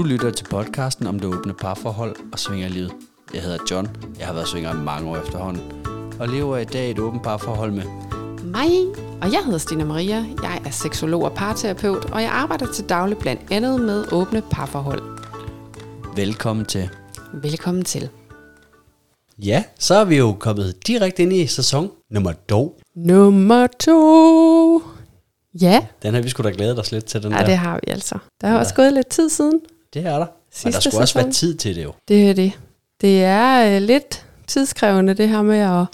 [0.00, 2.92] Du lytter til podcasten om det åbne parforhold og svingerlivet.
[3.34, 3.88] Jeg hedder John.
[4.18, 5.62] Jeg har været svinger i mange år efterhånden.
[6.20, 7.82] Og lever i dag et åbent parforhold med
[8.44, 8.70] Mig,
[9.22, 10.24] og jeg hedder Stina Maria.
[10.42, 15.02] Jeg er seksolog og parterapeut, og jeg arbejder til daglig blandt andet med åbne parforhold.
[16.16, 16.88] Velkommen til.
[17.34, 18.08] Velkommen til.
[19.38, 22.80] Ja, så er vi jo kommet direkte ind i sæson nummer 2.
[22.96, 24.82] Nummer to.
[25.60, 27.44] Ja, Den har vi sgu da glædet os lidt til, den ja der.
[27.44, 28.18] det har vi altså.
[28.40, 29.60] Der er også gået lidt tid siden.
[29.94, 30.26] Det er der.
[30.52, 31.24] Sidste og der skulle også sæson.
[31.24, 31.92] være tid til det jo.
[32.08, 32.52] Det er det.
[33.00, 35.84] Det er øh, lidt tidskrævende, det her med at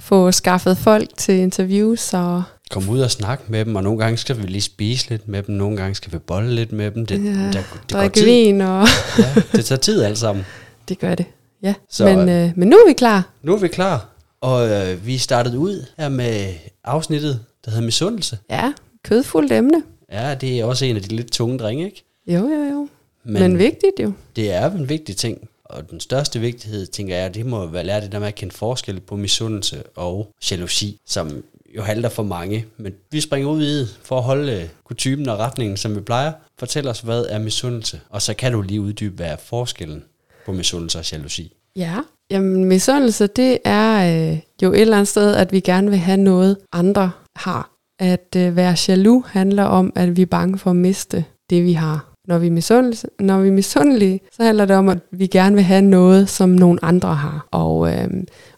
[0.00, 2.14] få skaffet folk til interviews.
[2.14, 5.28] Og, Kom ud og snakke med dem, og nogle gange skal vi lige spise lidt
[5.28, 7.06] med dem, nogle gange skal vi bolle lidt med dem.
[7.06, 7.62] Det, Ja, der, det
[7.92, 8.24] går tid.
[8.24, 8.86] vin, og
[9.18, 10.44] Ja, det tager tid alt sammen.
[10.88, 11.26] det gør det.
[11.62, 13.28] Ja, Så, men, øh, men nu er vi klar.
[13.42, 14.08] Nu er vi klar,
[14.40, 16.54] og øh, vi startede ud her med
[16.84, 18.38] afsnittet, der hedder Misundelse.
[18.50, 18.72] Ja,
[19.04, 19.82] kødfuldt emne.
[20.12, 22.04] Ja, det er også en af de lidt tunge drenge, ikke?
[22.26, 22.88] Jo, jo, jo.
[23.24, 24.12] Men, men vigtigt jo.
[24.36, 28.00] det er en vigtig ting, og den største vigtighed, tænker jeg, det må være lære
[28.00, 31.44] det der med at kende forskel på misundelse og jalousi, som
[31.76, 32.66] jo halter for mange.
[32.76, 36.32] Men vi springer ud i for at holde øh, kutymen og retningen, som vi plejer.
[36.58, 38.00] Fortæl os, hvad er misundelse?
[38.10, 40.04] Og så kan du lige uddybe, hvad er forskellen
[40.46, 41.52] på misundelse og jalousi.
[41.76, 41.96] Ja,
[42.30, 46.16] jamen misundelse, det er øh, jo et eller andet sted, at vi gerne vil have
[46.16, 47.70] noget, andre har.
[47.98, 51.72] At øh, være jaloux handler om, at vi er bange for at miste det, vi
[51.72, 52.13] har.
[52.28, 55.64] Når vi, er når vi er misundelige, så handler det om, at vi gerne vil
[55.64, 57.46] have noget, som nogle andre har.
[57.50, 58.08] Og, øh,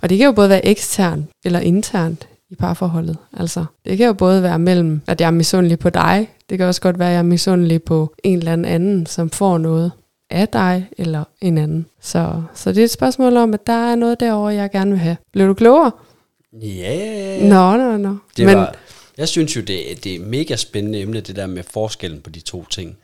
[0.03, 3.17] og det kan jo både være eksternt eller internt i parforholdet.
[3.37, 6.67] Altså, det kan jo både være mellem, at jeg er misundelig på dig, det kan
[6.67, 9.93] også godt være, at jeg er misundelig på en eller anden som får noget
[10.31, 11.87] af dig eller en anden.
[12.01, 15.01] Så, så det er et spørgsmål om, at der er noget derovre, jeg gerne vil
[15.01, 15.17] have.
[15.33, 15.91] Blev du klogere?
[16.63, 18.17] Ja, Nå, nå, nå.
[18.37, 18.75] det Men var,
[19.19, 22.41] jeg synes jo, det, det er mega spændende emne, det der med forskellen på de
[22.41, 22.99] to ting.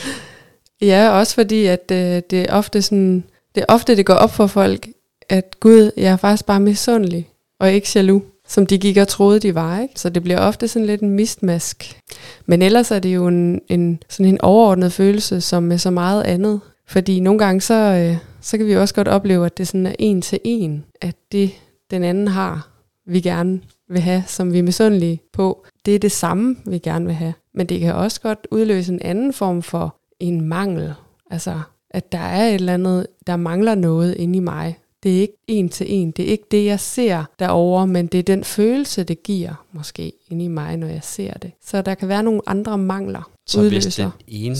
[0.90, 4.34] ja, også fordi, at øh, det er ofte sådan, det er ofte, det går op
[4.34, 4.88] for folk,
[5.28, 7.28] at Gud, jeg er faktisk bare misundelig,
[7.60, 9.80] og ikke jaloux, som de gik og troede, de var.
[9.80, 10.00] Ikke?
[10.00, 12.00] Så det bliver ofte sådan lidt en mistmask.
[12.46, 16.22] Men ellers er det jo en, en, sådan en overordnet følelse, som med så meget
[16.22, 16.60] andet.
[16.86, 19.94] Fordi nogle gange, så, øh, så kan vi også godt opleve, at det sådan er
[19.98, 21.50] en til en, at det,
[21.90, 22.68] den anden har,
[23.06, 27.04] vi gerne vil have, som vi er misundelige på, det er det samme, vi gerne
[27.06, 27.34] vil have.
[27.54, 30.94] Men det kan også godt udløse en anden form for en mangel.
[31.30, 31.60] Altså,
[31.90, 34.78] at der er et eller andet, der mangler noget inde i mig.
[35.02, 36.10] Det er ikke en til en.
[36.10, 40.12] Det er ikke det, jeg ser derovre, men det er den følelse, det giver måske
[40.30, 41.52] inde i mig, når jeg ser det.
[41.64, 44.56] Så der kan være nogle andre mangler, Så hvis den ene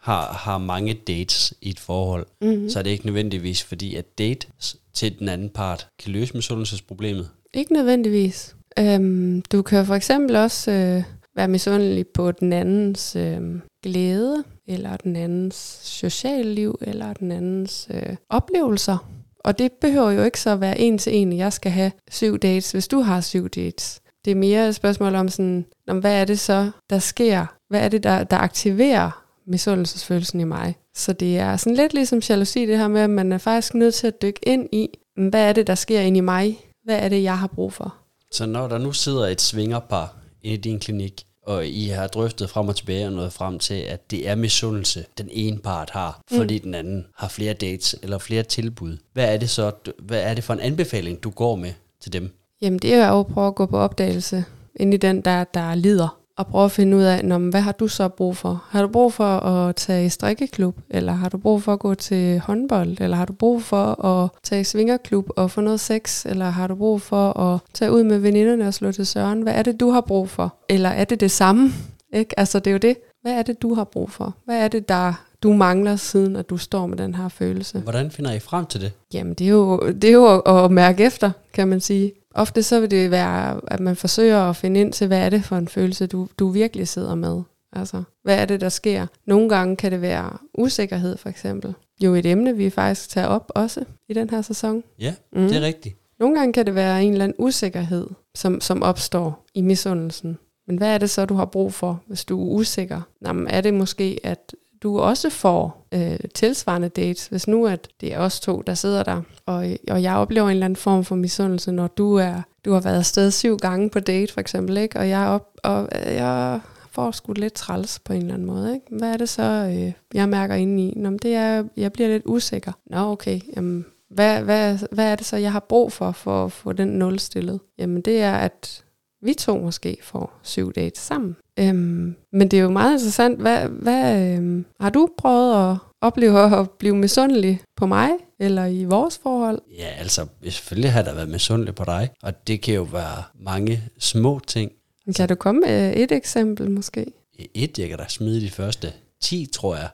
[0.00, 2.70] har, har mange dates i et forhold, Mhm.
[2.70, 4.46] så er det ikke nødvendigvis fordi, at date
[4.92, 7.28] til den anden part kan løse misundelsesproblemet.
[7.54, 8.54] Ikke nødvendigvis.
[8.78, 11.02] Øhm, du kan for eksempel også øh,
[11.36, 13.40] være misundelig på den andens øh,
[13.82, 19.08] glæde, eller den andens sociale liv, eller den andens øh, oplevelser.
[19.44, 21.92] Og det behøver jo ikke så at være en til en, at jeg skal have
[22.10, 24.00] syv dates, hvis du har syv dates.
[24.24, 27.46] Det er mere et spørgsmål om sådan, om hvad er det så, der sker?
[27.68, 30.74] Hvad er det, der, der aktiverer misundelsesfølelsen i mig?
[30.94, 33.94] Så det er sådan lidt ligesom jalousi, det her med, at man er faktisk nødt
[33.94, 36.58] til at dykke ind i, hvad er det, der sker ind i mig?
[36.84, 38.01] Hvad er det, jeg har brug for?
[38.32, 42.50] Så når der nu sidder et svingerpar inde i din klinik, og I har drøftet
[42.50, 46.20] frem og tilbage og nået frem til, at det er misundelse, den ene part har,
[46.36, 48.96] fordi den anden har flere dates eller flere tilbud.
[49.12, 52.30] Hvad er det så, hvad er det for en anbefaling, du går med til dem?
[52.62, 54.44] Jamen det er jo at prøve at gå på opdagelse
[54.76, 56.21] ind i den, der, der lider.
[56.36, 58.64] Og prøve at finde ud af, Nå, hvad har du så brug for?
[58.70, 60.76] Har du brug for at tage i strikkeklub?
[60.90, 63.00] Eller har du brug for at gå til håndbold?
[63.00, 66.26] Eller har du brug for at tage i svingerklub og få noget sex?
[66.26, 69.42] Eller har du brug for at tage ud med veninderne og slå til søren?
[69.42, 70.54] Hvad er det, du har brug for?
[70.68, 71.70] Eller er det det samme?
[72.12, 72.38] Ikke?
[72.40, 72.96] Altså det er jo det.
[73.22, 74.34] Hvad er det, du har brug for?
[74.44, 77.78] Hvad er det, der du mangler, siden at du står med den her følelse?
[77.78, 78.92] Hvordan finder I frem til det?
[79.14, 82.12] Jamen, det er jo, det er jo at, at mærke efter, kan man sige.
[82.34, 85.44] Ofte så vil det være, at man forsøger at finde ind til, hvad er det
[85.44, 87.42] for en følelse, du, du virkelig sidder med.
[87.72, 89.06] Altså, hvad er det, der sker?
[89.26, 91.74] Nogle gange kan det være usikkerhed, for eksempel.
[92.04, 94.82] Jo et emne, vi faktisk tager op også i den her sæson.
[94.98, 95.48] Ja, Mm.
[95.48, 95.96] det er rigtigt.
[96.20, 100.38] Nogle gange kan det være en eller anden usikkerhed, som, som opstår i misundelsen.
[100.66, 103.00] Men hvad er det så, du har brug for, hvis du er usikker?
[103.26, 108.14] Jamen, er det måske, at du også får øh, tilsvarende dates, hvis nu at det
[108.14, 111.14] er os to, der sidder der, og, og jeg oplever en eller anden form for
[111.14, 114.98] misundelse, når du er du har været afsted syv gange på date, for eksempel, ikke?
[114.98, 118.74] og jeg, op, og øh, jeg får sgu lidt træls på en eller anden måde.
[118.74, 118.86] Ikke?
[118.90, 120.92] Hvad er det så, øh, jeg mærker inde i?
[120.96, 122.72] Nå, men det er, jeg bliver lidt usikker.
[122.86, 126.52] Nå, okay, jamen, hvad, hvad, hvad er det så, jeg har brug for, for at
[126.52, 127.60] få den nul stillet?
[127.78, 128.84] Jamen, det er, at
[129.22, 131.36] vi to måske får syv dates sammen.
[131.58, 133.40] Øhm, men det er jo meget interessant.
[133.40, 138.10] Hvad, hvad øhm, har du prøvet at opleve at blive misundelig på mig,
[138.40, 139.62] eller i vores forhold?
[139.78, 143.82] Ja, altså selvfølgelig har der været misundelig på dig, og det kan jo være mange
[143.98, 144.72] små ting.
[145.16, 147.06] Kan du komme med et eksempel måske?
[147.54, 149.88] Et, jeg kan da smide de første 10, tror jeg,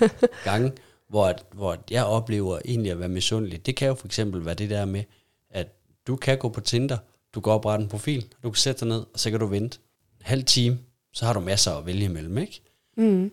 [0.44, 0.72] gange,
[1.08, 3.66] hvor, hvor jeg oplever egentlig at være misundelig.
[3.66, 5.02] Det kan jo for eksempel være det der med,
[5.50, 5.66] at
[6.06, 6.96] du kan gå på Tinder,
[7.34, 9.78] du kan oprette en profil, du kan sætte dig ned, og så kan du vente
[10.20, 10.78] en halv time,
[11.12, 12.62] så har du masser at vælge imellem, ikke?
[12.96, 13.30] Mm.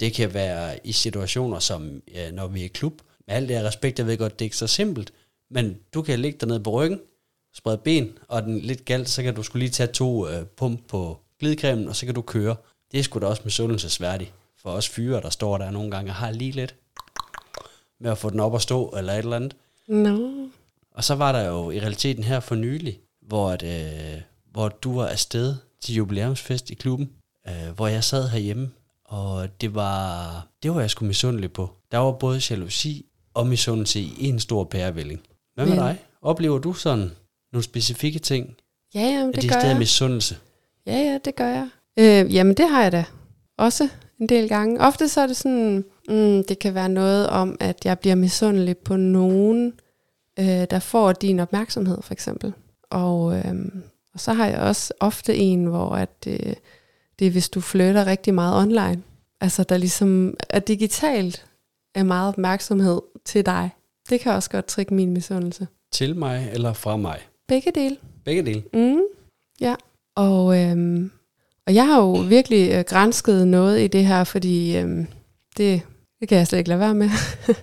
[0.00, 3.02] Det kan være i situationer som, ja, når vi er i klub.
[3.26, 5.12] Med alt det her respekt, jeg ved godt, det er ikke så simpelt,
[5.50, 7.00] men du kan ligge dig ned på ryggen,
[7.54, 10.88] sprede ben, og den lidt galt, så kan du skulle lige tage to øh, pump
[10.88, 12.56] på glidecremen, og så kan du køre.
[12.92, 16.14] Det er sgu da også misundelsesværdigt for os fyre, der står der nogle gange og
[16.14, 16.74] har lige lidt
[18.00, 19.56] med at få den op at stå, eller et eller andet.
[19.86, 20.48] No.
[20.90, 24.20] Og så var der jo i realiteten her for nylig, hvor, at, øh,
[24.52, 27.10] hvor du var afsted til jubilæumsfest i klubben,
[27.48, 28.70] øh, hvor jeg sad herhjemme,
[29.04, 31.70] og det var, det var jeg sgu misundelig på.
[31.92, 35.20] Der var både jalousi og misundelse i en stor pærevælling.
[35.54, 35.98] Hvad med Men- dig?
[36.22, 37.10] Oplever du sådan
[37.52, 38.54] nogle specifikke ting?
[38.94, 39.78] Ja, jamen, det det gør stadig jeg.
[39.78, 40.36] misundelse?
[40.86, 41.68] Ja, ja, det gør jeg.
[41.98, 43.04] Øh, jamen, det har jeg da
[43.58, 43.88] også
[44.20, 44.80] en del gange.
[44.80, 48.76] Ofte så er det sådan, mm, det kan være noget om, at jeg bliver misundelig
[48.78, 49.72] på nogen,
[50.38, 52.52] øh, der får din opmærksomhed, for eksempel.
[52.90, 53.54] Og, øh,
[54.14, 56.54] og så har jeg også ofte en, hvor at, øh,
[57.18, 59.02] det er, hvis du flytter rigtig meget online.
[59.40, 61.46] Altså, der ligesom er digitalt
[61.94, 63.70] er meget opmærksomhed til dig.
[64.10, 65.66] Det kan også godt trikke min misundelse.
[65.92, 67.18] Til mig eller fra mig?
[67.48, 67.96] Begge dele.
[68.24, 68.62] Begge dele.
[68.72, 69.00] Mm,
[69.60, 69.74] ja,
[70.16, 71.10] og, øhm,
[71.66, 75.06] og jeg har jo virkelig øh, grænsket noget i det her, fordi øhm,
[75.56, 75.82] det,
[76.20, 77.10] det kan jeg slet ikke lade være med.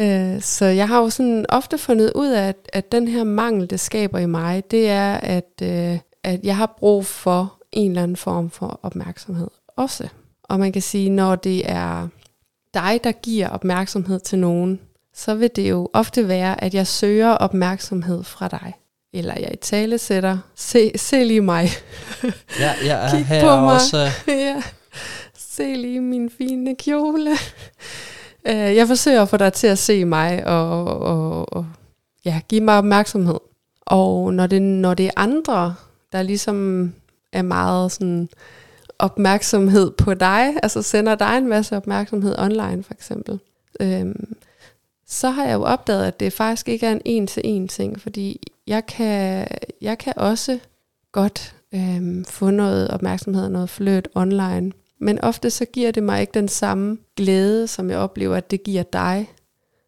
[0.00, 3.70] øh, så jeg har jo sådan ofte fundet ud af, at, at den her mangel,
[3.70, 8.02] det skaber i mig, det er, at, øh, at jeg har brug for en eller
[8.02, 10.08] anden form for opmærksomhed også.
[10.42, 12.08] Og man kan sige, når det er
[12.74, 14.80] dig, der giver opmærksomhed til nogen,
[15.14, 18.72] så vil det jo ofte være, at jeg søger opmærksomhed fra dig.
[19.14, 21.68] Eller jeg i tale sætter, se, se lige mig.
[22.60, 23.74] Ja, jeg er Kig her på mig.
[23.74, 24.08] også.
[24.28, 24.62] ja,
[25.38, 27.30] se lige min fine kjole.
[28.46, 31.66] Øh, jeg forsøger at få dig til at se mig og, og, og
[32.24, 33.38] ja, give mig opmærksomhed.
[33.80, 35.74] Og når det, når det er andre,
[36.12, 36.92] der ligesom
[37.32, 38.28] er meget sådan
[38.98, 43.40] opmærksomhed på dig, altså sender dig en masse opmærksomhed online for eksempel,
[43.80, 44.36] øhm,
[45.06, 48.86] så har jeg jo opdaget, at det faktisk ikke er en en-til-en ting, fordi jeg
[48.86, 49.46] kan,
[49.80, 50.58] jeg kan også
[51.12, 54.72] godt øhm, få noget opmærksomhed og noget fløt online.
[55.00, 58.62] Men ofte så giver det mig ikke den samme glæde, som jeg oplever, at det
[58.62, 59.30] giver dig.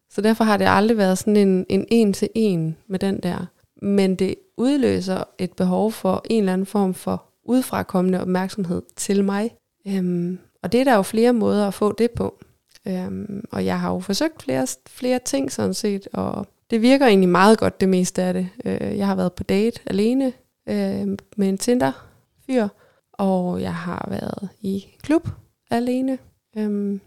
[0.09, 3.45] Så derfor har det aldrig været sådan en, en en-til-en med den der.
[3.81, 9.51] Men det udløser et behov for en eller anden form for udfrakommende opmærksomhed til mig.
[9.87, 12.43] Øhm, og det er der jo flere måder at få det på.
[12.87, 17.29] Øhm, og jeg har jo forsøgt flere, flere ting sådan set, og det virker egentlig
[17.29, 18.49] meget godt det meste af det.
[18.65, 20.33] Øh, jeg har været på date alene
[20.69, 21.07] øh,
[21.37, 22.67] med en Tinder-fyr,
[23.13, 25.27] og jeg har været i klub
[25.71, 26.17] alene.
[26.57, 27.01] Øhm,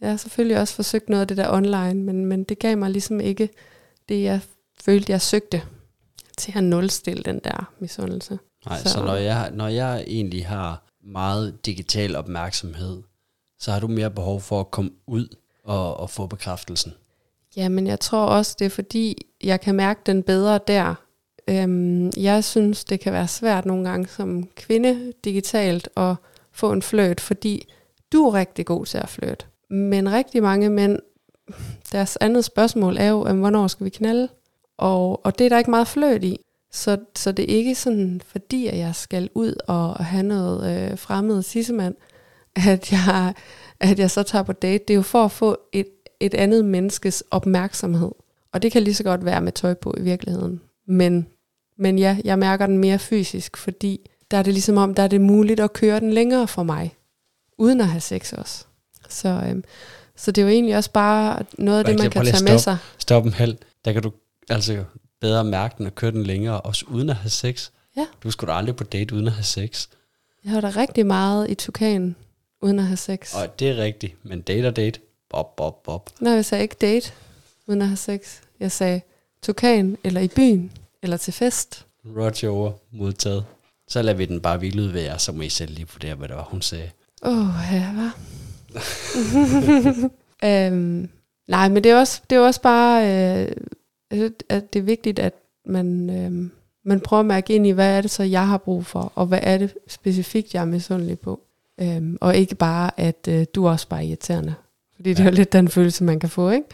[0.00, 2.90] jeg har selvfølgelig også forsøgt noget af det der online, men, men det gav mig
[2.90, 3.48] ligesom ikke
[4.08, 4.40] det, jeg
[4.80, 5.62] følte, jeg søgte
[6.38, 8.38] til at nulstille den der misundelse.
[8.66, 13.02] Nej, så, Så- når, jeg, når jeg egentlig har meget digital opmærksomhed,
[13.58, 16.92] så har du mere behov for at komme ud og, og få bekræftelsen.
[17.56, 20.94] Ja, men jeg tror også, det er fordi, jeg kan mærke den bedre der.
[21.50, 26.14] Øhm, jeg synes, det kan være svært nogle gange som kvinde digitalt at
[26.52, 27.68] få en fløjt, fordi
[28.12, 29.46] du er rigtig god til at flirte.
[29.70, 30.98] Men rigtig mange mænd,
[31.92, 34.28] deres andet spørgsmål er jo, jamen, hvornår skal vi knalde?
[34.76, 36.40] Og, og det er der ikke meget fløjt i.
[36.72, 40.98] Så, så det er ikke sådan, fordi at jeg skal ud og have noget øh,
[40.98, 41.94] fremmed sissemand,
[42.56, 43.34] at jeg,
[43.80, 44.84] at jeg så tager på date.
[44.88, 45.88] Det er jo for at få et,
[46.20, 48.10] et andet menneskes opmærksomhed.
[48.52, 50.60] Og det kan lige så godt være med tøj på i virkeligheden.
[50.86, 51.26] Men,
[51.78, 55.08] men ja, jeg mærker den mere fysisk, fordi der er det ligesom om, der er
[55.08, 56.94] det muligt at køre den længere for mig,
[57.58, 58.64] uden at have sex også.
[59.08, 59.64] Så, øhm,
[60.16, 62.78] så det er jo egentlig også bare noget af det, man kan tage med sig.
[62.98, 63.56] Stop en halv.
[63.84, 64.12] Der kan du
[64.48, 64.84] altså
[65.20, 67.70] bedre mærke den og køre den længere, også uden at have sex.
[67.96, 68.06] Ja.
[68.22, 69.88] Du skulle da aldrig på date uden at have sex.
[70.44, 72.16] Jeg har da rigtig meget i tukan,
[72.62, 73.34] uden at have sex.
[73.34, 76.10] Og det er rigtigt, men date og date, bob, bob, bob.
[76.20, 77.12] Nej, jeg sagde ikke date,
[77.66, 78.40] uden at have sex.
[78.60, 79.00] Jeg sagde
[79.42, 81.86] tukan, eller i byen, eller til fest.
[82.16, 83.44] Roger over, modtaget.
[83.88, 86.36] Så lader vi den bare hvile jer, så må I selv lige vurdere, hvad det
[86.36, 86.90] var, hun sagde.
[87.22, 88.10] Åh, oh, ja, hvad?
[90.72, 91.08] øhm,
[91.48, 95.34] nej, men det er også, det er også bare, øh, at det er vigtigt, at
[95.66, 96.50] man, øh,
[96.84, 99.26] Men prøv at mærke ind i, hvad er det så, jeg har brug for, og
[99.26, 101.40] hvad er det specifikt, jeg er misundelig på.
[101.80, 104.54] Øhm, og ikke bare, at øh, du er også bare irriterende.
[104.96, 106.68] Fordi det er jo lidt den følelse, man kan få, ikke?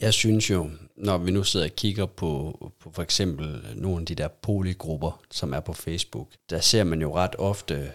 [0.00, 4.06] Jeg synes jo, når vi nu sidder og kigger på, på for eksempel nogle af
[4.06, 7.90] de der polygrupper, som er på Facebook, der ser man jo ret ofte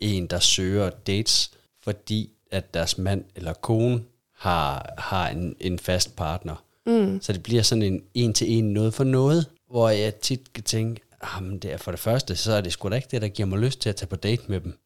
[0.00, 1.50] en, der søger dates,
[1.82, 4.02] fordi at deres mand eller kone
[4.34, 6.64] har, har en, en fast partner.
[6.86, 7.20] Mm.
[7.22, 11.00] Så det bliver sådan en en-til-en noget for noget, hvor jeg tit kan tænke,
[11.34, 13.48] jamen det er for det første, så er det sgu da ikke det, der giver
[13.48, 14.78] mig lyst til at tage på date med dem.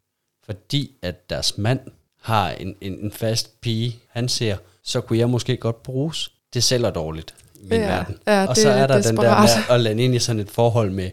[0.44, 1.80] Fordi at deres mand
[2.20, 6.32] har en, en, en fast pige, han ser, så kunne jeg måske godt bruges.
[6.54, 8.16] Det sælger dårligt min Ja, verden.
[8.26, 9.64] ja, og det så er er der lidt den der desperat.
[9.68, 11.10] med at lande ind i sådan et forhold med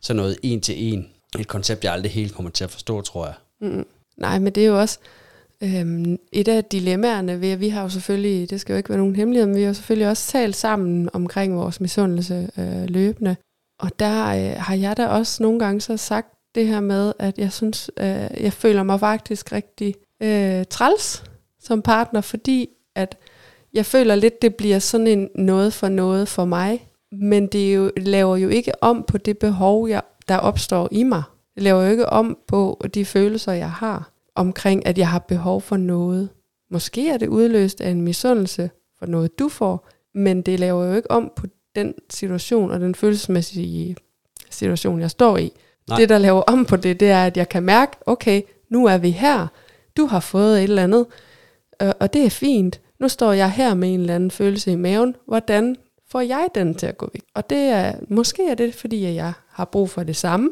[0.00, 1.08] sådan noget en til en.
[1.38, 3.34] Et koncept, jeg aldrig helt kommer til at forstå, tror jeg.
[3.60, 3.86] Mm.
[4.16, 4.98] Nej, men det er jo også
[5.62, 8.98] øhm, et af dilemmaerne ved, at vi har jo selvfølgelig, det skal jo ikke være
[8.98, 13.36] nogen hemmelighed, men vi har jo selvfølgelig også talt sammen omkring vores misundelse øh, løbende.
[13.80, 17.38] Og der øh, har jeg da også nogle gange så sagt det her med, at
[17.38, 18.06] jeg synes, øh,
[18.40, 21.24] jeg føler mig faktisk rigtig øh, træls
[21.62, 23.16] som partner, fordi at
[23.78, 27.90] jeg føler lidt, det bliver sådan en noget for noget for mig, men det jo,
[27.96, 31.22] laver jo ikke om på det behov, jeg, der opstår i mig.
[31.54, 35.60] Det laver jo ikke om på de følelser, jeg har omkring, at jeg har behov
[35.60, 36.28] for noget.
[36.70, 40.94] Måske er det udløst af en misundelse for noget, du får, men det laver jo
[40.94, 43.96] ikke om på den situation og den følelsesmæssige
[44.50, 45.52] situation, jeg står i.
[45.88, 45.98] Nej.
[45.98, 48.98] Det, der laver om på det, det er, at jeg kan mærke, okay, nu er
[48.98, 49.46] vi her.
[49.96, 51.06] Du har fået et eller andet,
[51.82, 52.80] øh, og det er fint.
[53.00, 55.16] Nu står jeg her med en eller anden følelse i maven.
[55.26, 55.76] Hvordan
[56.10, 57.22] får jeg den til at gå væk?
[57.34, 60.50] Og det er, måske er det, fordi jeg har brug for det samme,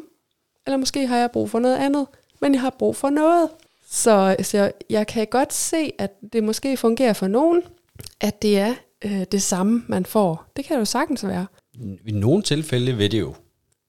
[0.65, 2.07] eller måske har jeg brug for noget andet,
[2.41, 3.49] men jeg har brug for noget.
[3.89, 7.61] Så, så jeg kan godt se, at det måske fungerer for nogen,
[8.21, 8.73] at det er
[9.05, 10.45] øh, det samme, man får.
[10.55, 11.45] Det kan jo sagtens være.
[12.05, 13.35] I nogle tilfælde vil det jo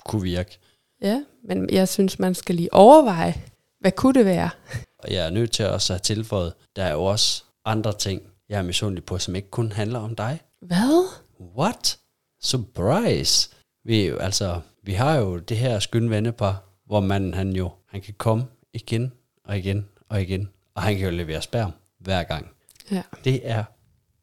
[0.04, 0.58] kunne virke.
[1.02, 3.34] Ja, men jeg synes, man skal lige overveje,
[3.80, 4.50] hvad kunne det være?
[4.98, 8.22] Og jeg er nødt til også at have tilføjet, der er jo også andre ting,
[8.48, 10.40] jeg er misundelig på, som ikke kun handler om dig.
[10.60, 11.08] Hvad?
[11.56, 11.98] What?
[12.42, 13.50] Surprise!
[13.84, 18.00] Vi, jo- altså, vi har jo det her skønne vennepar, hvor manden han jo, han
[18.00, 19.12] kan komme igen
[19.44, 22.50] og igen og igen, og han kan jo levere sperm hver gang.
[22.90, 23.02] Ja.
[23.24, 23.64] Det er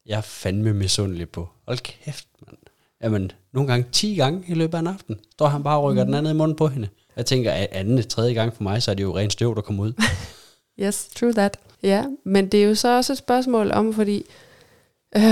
[0.06, 1.48] jeg er fandme misundelig på.
[1.66, 2.58] Hold kæft, mand.
[3.02, 6.04] Jamen, nogle gange 10 gange i løbet af en aften, står han bare og rykker
[6.04, 6.06] mm.
[6.08, 6.88] den anden i munden på hende.
[7.16, 9.60] Jeg tænker, at anden, tredje gang for mig, så er det jo rent støv, der
[9.60, 9.92] kommer ud.
[10.80, 11.58] Yes, true that.
[11.82, 14.24] Ja, men det er jo så også et spørgsmål om, fordi
[15.16, 15.22] øh,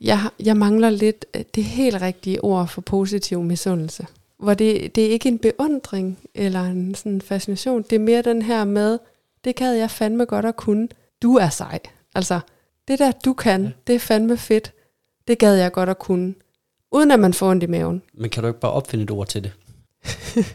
[0.00, 4.06] jeg, jeg mangler lidt øh, det helt rigtige ord for positiv misundelse.
[4.38, 7.82] Hvor det, det er ikke en beundring eller en sådan fascination.
[7.82, 8.98] Det er mere den her med,
[9.44, 10.88] det gad jeg fandme godt at kunne.
[11.22, 11.78] Du er sej.
[12.14, 12.40] Altså,
[12.88, 13.70] det der du kan, ja.
[13.86, 14.72] det er fandme fedt.
[15.28, 16.34] Det gad jeg godt at kunne.
[16.92, 18.02] Uden at man får ondt i maven.
[18.14, 19.52] Men kan du ikke bare opfinde et ord til det?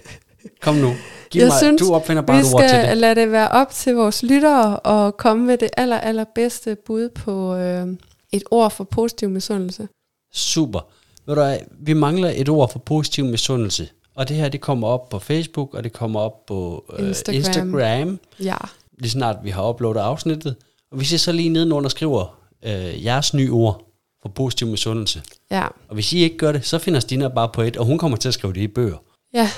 [0.61, 0.93] Kom nu.
[1.29, 2.85] Giv Jeg mig, synes, du opfinder bare Vi ord til det.
[2.85, 7.09] skal lade det være op til vores lyttere og komme med det aller, allerbedste bud
[7.09, 7.87] på øh,
[8.31, 9.87] et ord for positiv misundelse.
[10.33, 10.79] Super.
[11.25, 13.89] Ved du vi mangler et ord for positiv misundelse.
[14.15, 17.35] Og det her, det kommer op på Facebook, og det kommer op på øh, Instagram.
[17.35, 17.67] Instagram.
[17.67, 18.55] Instagram, Ja.
[18.99, 20.55] lige snart vi har uploadet afsnittet.
[20.91, 23.85] Og hvis I så lige nedenunder skriver øh, jeres nye ord
[24.21, 25.21] for positiv misundelse.
[25.51, 25.67] Ja.
[25.87, 28.17] Og hvis I ikke gør det, så finder Stina bare på et, og hun kommer
[28.17, 28.97] til at skrive det i bøger.
[29.33, 29.49] ja,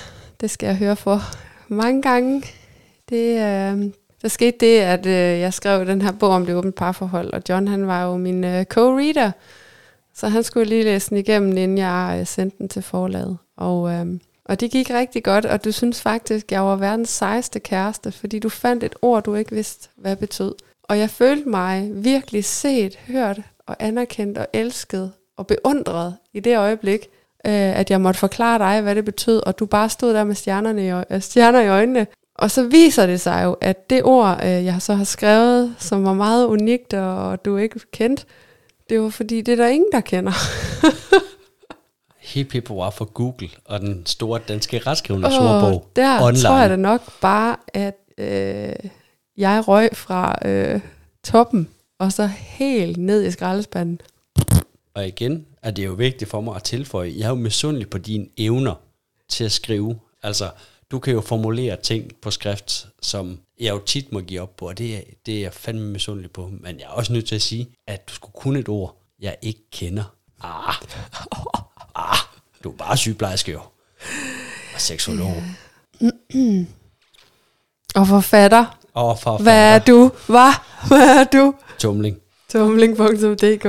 [0.41, 1.21] det skal jeg høre for
[1.67, 2.43] mange gange.
[3.09, 6.71] Det, øh, der skete det, at øh, jeg skrev den her bog om det åbne
[6.71, 9.31] parforhold, og John han var jo min øh, co-reader,
[10.13, 13.37] så han skulle lige læse den igennem, inden jeg øh, sendte den til forlaget.
[13.57, 14.05] Og, øh,
[14.45, 18.39] og det gik rigtig godt, og du synes faktisk, jeg var verdens sejeste kæreste, fordi
[18.39, 20.55] du fandt et ord, du ikke vidste, hvad betød.
[20.83, 26.57] Og jeg følte mig virkelig set, hørt og anerkendt og elsket og beundret i det
[26.57, 27.07] øjeblik,
[27.45, 30.35] øh, at jeg måtte forklare dig, hvad det betød, og du bare stod der med
[30.35, 32.07] stjernerne i, øj- øh, stjerner i øjnene.
[32.35, 36.03] Og så viser det sig jo, at det ord, øh, jeg så har skrevet, som
[36.05, 38.25] var meget unikt, og, og du ikke kendt,
[38.89, 40.31] det var fordi, det er der ingen, der kender.
[42.19, 46.39] Hip hip var for Google og den store danske retskrivende ordbog der online.
[46.39, 48.89] tror jeg da nok bare, at øh,
[49.37, 50.79] jeg røg fra øh,
[51.23, 51.67] toppen,
[51.99, 54.01] og så helt ned i skraldespanden.
[54.95, 57.97] Og igen er det jo vigtigt for mig at tilføje, jeg er jo misundelig på
[57.97, 58.75] dine evner
[59.29, 59.99] til at skrive.
[60.23, 60.51] Altså,
[60.91, 64.67] du kan jo formulere ting på skrift, som jeg jo tit må give op på,
[64.67, 66.49] og det er, det er jeg fandme misundelig på.
[66.61, 69.35] Men jeg er også nødt til at sige, at du skulle kunne et ord, jeg
[69.41, 70.03] ikke kender.
[70.41, 70.75] Ah,
[71.95, 72.17] ah,
[72.63, 73.59] du er bare sygeplejerske jo.
[74.75, 75.33] Og seksolog.
[77.95, 80.11] Og forfatter, Og for hvad er du?
[80.27, 80.53] Hvad?
[80.87, 81.53] Hvad er du?
[81.79, 82.17] tumling.
[82.49, 83.65] Tumling.dk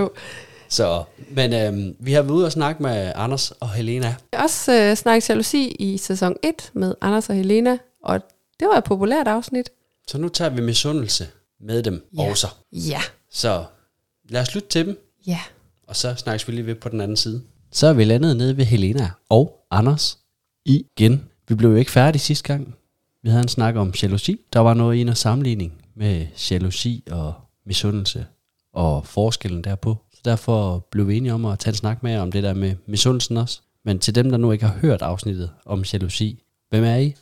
[0.68, 4.06] Så, men øhm, vi har været ude og snakke med Anders og Helena.
[4.06, 8.20] Jeg har også øh, snakket jalousi i sæson 1 med Anders og Helena, og
[8.60, 9.70] det var et populært afsnit.
[10.08, 11.26] Så nu tager vi misundelse
[11.60, 12.30] med dem Ja.
[12.30, 12.46] også.
[12.72, 13.00] Ja.
[13.30, 13.64] Så
[14.28, 15.40] lad os lytte til dem, Ja.
[15.88, 17.42] og så snakkes vi lige ved på den anden side.
[17.72, 20.18] Så er vi landet nede ved Helena og Anders
[20.64, 21.24] igen.
[21.48, 22.74] Vi blev jo ikke færdige sidste gang.
[23.22, 24.40] Vi havde en snak om jalousi.
[24.52, 27.34] Der var noget i en sammenligning med jalousi og
[27.66, 28.26] misundelse
[28.72, 29.96] og forskellen derpå.
[30.26, 32.74] Derfor blev vi enige om at tage en snak med jer om det der med
[32.86, 33.60] misundelsen også.
[33.84, 37.14] Men til dem, der nu ikke har hørt afsnittet om jalousi, hvem er I?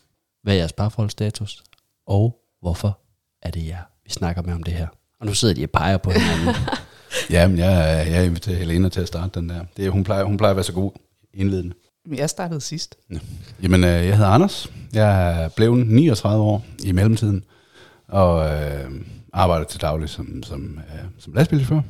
[0.42, 1.64] Hvad er jeres parforholdsstatus?
[2.06, 2.99] Og hvorfor
[3.42, 4.87] er det jer, vi snakker med om det her?
[5.20, 6.54] Og nu sidder de og peger på hinanden.
[7.30, 9.64] Jamen, jeg, jeg inviterer Helena til at starte den der.
[9.76, 10.92] Det, er- hun, plejer, hun plejer at være så god
[11.34, 11.75] indledende.
[12.16, 12.96] Jeg startede sidst.
[13.62, 14.70] Jamen, øh, jeg hedder Anders.
[14.92, 17.44] Jeg er blevet 39 år i mellemtiden,
[18.08, 18.90] og øh,
[19.32, 21.80] arbejder til daglig som, som, øh, som lastbilchauffør.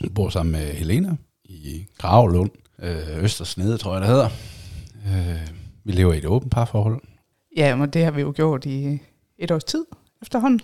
[0.00, 2.50] Jeg bor sammen med Helena i Gravelund,
[2.82, 4.28] øh, Østersnede, tror jeg det hedder.
[5.06, 5.48] Øh,
[5.84, 7.00] vi lever i et åbent parforhold.
[7.56, 8.98] Ja, men det har vi jo gjort i
[9.38, 9.84] et års tid
[10.22, 10.60] efterhånden.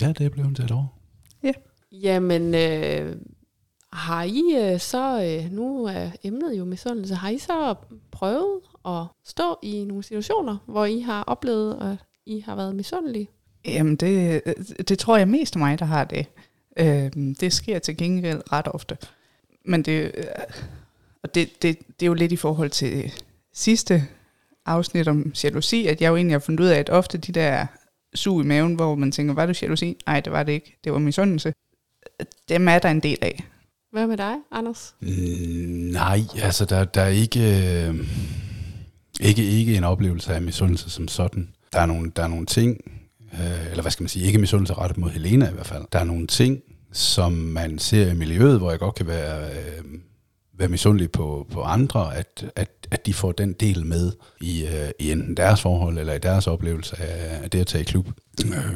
[0.00, 0.96] Ja, det er blevet til et år.
[1.92, 3.16] Jamen, øh,
[3.92, 7.74] har I øh, så, øh, nu er emnet jo misundelse, har I så
[8.10, 11.96] prøvet at stå i nogle situationer, hvor I har oplevet, at
[12.26, 13.28] I har været misundelige?
[13.64, 14.42] Jamen, det,
[14.88, 16.26] det tror jeg mest af mig, der har det.
[16.76, 18.96] Øh, det sker til gengæld ret ofte.
[19.64, 20.24] Men det, øh,
[21.22, 23.12] og det, det, det er jo lidt i forhold til
[23.54, 24.04] sidste
[24.66, 27.66] afsnit om jalousi, at jeg jo egentlig har fundet ud af, at ofte de der
[28.14, 29.96] sug i maven, hvor man tænker, var det jalousi?
[30.06, 30.78] Nej, det var det ikke.
[30.84, 31.52] Det var misundelse.
[32.48, 33.44] Dem er der en del af.
[33.92, 34.94] Hvad med dig, Anders?
[35.00, 35.08] Mm,
[35.92, 37.94] nej, altså der, der er ikke, øh,
[39.20, 41.48] ikke, ikke en oplevelse af misundelse som sådan.
[41.72, 42.80] Der er nogle, der er nogle ting,
[43.40, 45.84] øh, eller hvad skal man sige, ikke misundelse rettet mod Helena i hvert fald.
[45.92, 46.60] Der er nogle ting,
[46.92, 49.84] som man ser i miljøet, hvor jeg godt kan være, øh,
[50.58, 54.90] være misundelig på, på andre, at, at, at de får den del med i, øh,
[54.98, 58.08] i enten deres forhold eller i deres oplevelse af, af det at tage i klub.
[58.44, 58.74] Øh,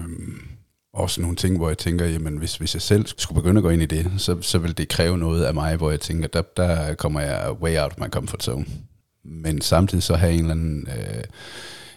[0.93, 3.71] også nogle ting, hvor jeg tænker, jamen hvis, hvis jeg selv skulle begynde at gå
[3.71, 6.43] ind i det, så, så vil det kræve noget af mig, hvor jeg tænker, der,
[6.57, 8.67] der kommer jeg way out of my comfort zone.
[9.25, 11.25] Men samtidig så have en eller anden øh,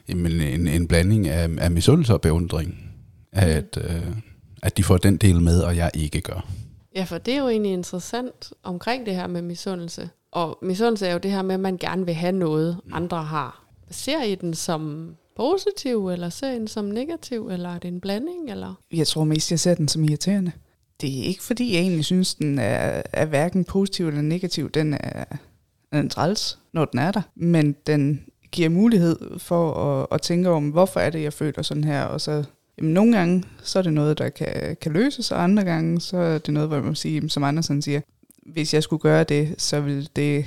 [0.10, 2.90] jamen, en, en blanding af, af misundelse og beundring.
[3.32, 4.16] At, øh,
[4.64, 6.48] at de får den del med, og jeg ikke gør.
[6.96, 10.10] Ja, for det er jo egentlig interessant omkring det her med misundelse.
[10.32, 13.66] Og misundelse er jo det her med, at man gerne vil have noget, andre har.
[13.92, 18.02] Ser I den som positiv, eller ser I den som negativ, eller er det en
[18.02, 18.52] blanding?
[18.52, 18.74] Eller?
[18.94, 20.52] Jeg tror mest, jeg ser den som irriterende.
[21.02, 24.70] Det er ikke fordi, jeg egentlig synes, den er, er hverken positiv eller negativ.
[24.70, 25.24] Den er,
[25.92, 27.22] den er træls, når den er der.
[27.36, 31.84] Men den giver mulighed for at, at tænke om, hvorfor er det, jeg føler sådan
[31.84, 32.04] her.
[32.04, 32.44] Og så,
[32.78, 36.18] jamen, nogle gange, så er det noget, der kan, kan løses, og andre gange, så
[36.18, 38.02] er det noget, hvor man siger, som Andersen siger,
[38.46, 40.46] hvis jeg skulle gøre det, så ville det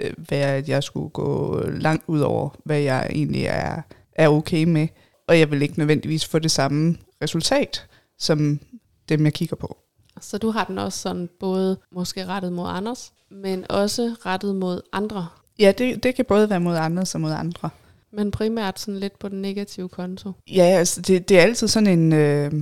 [0.00, 3.82] øh, være, at jeg skulle gå langt ud over, hvad jeg egentlig er,
[4.14, 4.88] er okay med.
[5.28, 7.86] Og jeg vil ikke nødvendigvis få det samme resultat,
[8.18, 8.60] som
[9.08, 9.78] dem, jeg kigger på.
[10.20, 14.80] Så du har den også sådan både måske rettet mod Anders, men også rettet mod
[14.92, 15.26] andre.
[15.58, 17.70] Ja, det, det kan både være mod andre som mod andre.
[18.12, 20.32] Men primært sådan lidt på den negative konto.
[20.50, 22.52] Ja, altså det, det er altid sådan en, øh,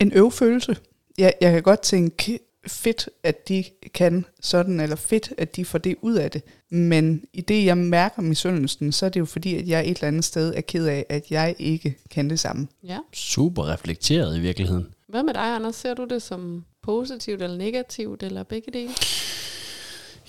[0.00, 0.76] en øvfølelse.
[1.18, 5.78] Jeg, jeg kan godt tænke, fedt, at de kan sådan, eller fedt, at de får
[5.78, 6.42] det ud af det.
[6.70, 10.08] Men i det, jeg mærker misundelsen, så er det jo fordi, at jeg et eller
[10.08, 12.68] andet sted er ked af, at jeg ikke kan det samme.
[12.84, 12.98] Ja.
[13.12, 14.86] Super reflekteret i virkeligheden.
[15.08, 15.76] Hvad med dig, Anders?
[15.76, 18.90] Ser du det som positivt eller negativt, eller begge dele?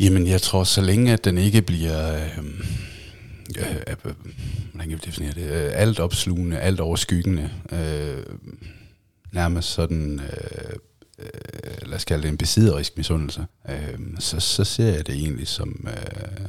[0.03, 2.15] Jamen, jeg tror, så længe at den ikke bliver...
[2.15, 2.61] Øhm,
[3.59, 4.13] øh, øh, øh,
[4.71, 5.43] hvordan kan vi definere det?
[5.43, 7.49] Øh, alt opslugende, alt overskyggende.
[7.71, 8.23] Øh,
[9.31, 10.19] nærmest sådan...
[10.19, 10.73] Øh,
[11.19, 13.45] øh, lad os kalde det en besidderisk misundelse.
[13.69, 15.87] Øh, så, så ser jeg det egentlig som...
[15.87, 16.47] Øh,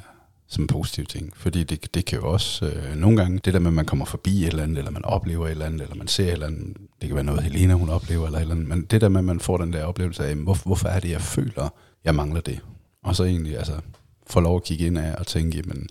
[0.48, 1.32] som en positiv ting.
[1.36, 4.04] Fordi det, det kan jo også øh, nogle gange, det der med, at man kommer
[4.04, 6.46] forbi et eller andet, eller man oplever et eller andet, eller man ser et eller
[6.46, 9.08] andet, det kan være noget, Helena hun oplever, eller et eller andet, men det der
[9.08, 11.68] med, at man får den der oplevelse af, hvor, hvorfor er det, jeg føler,
[12.04, 12.60] jeg mangler det?
[13.04, 13.72] Og så egentlig, altså,
[14.26, 15.88] få lov at kigge ind af og tænke, men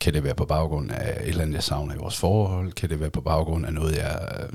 [0.00, 2.72] kan det være på baggrund af et eller andet, jeg savner i vores forhold?
[2.72, 4.48] Kan det være på baggrund af noget, jeg øh,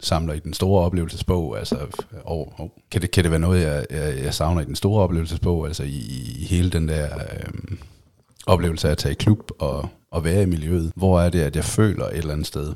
[0.00, 1.58] samler i den store oplevelsesbog?
[1.58, 1.76] Altså,
[2.24, 5.02] og, og, kan, det, kan det være noget, jeg, jeg, jeg savner i den store
[5.02, 5.66] oplevelsesbog?
[5.66, 5.98] Altså i,
[6.38, 7.78] i hele den der øh,
[8.46, 10.92] oplevelse af at tage i klub og, og være i miljøet?
[10.96, 12.74] Hvor er det, at jeg føler et eller andet sted,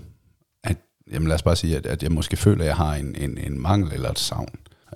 [0.65, 0.77] at,
[1.13, 3.39] jamen lad os bare sige, at, at jeg måske føler, at jeg har en, en,
[3.39, 4.49] en mangel eller et savn.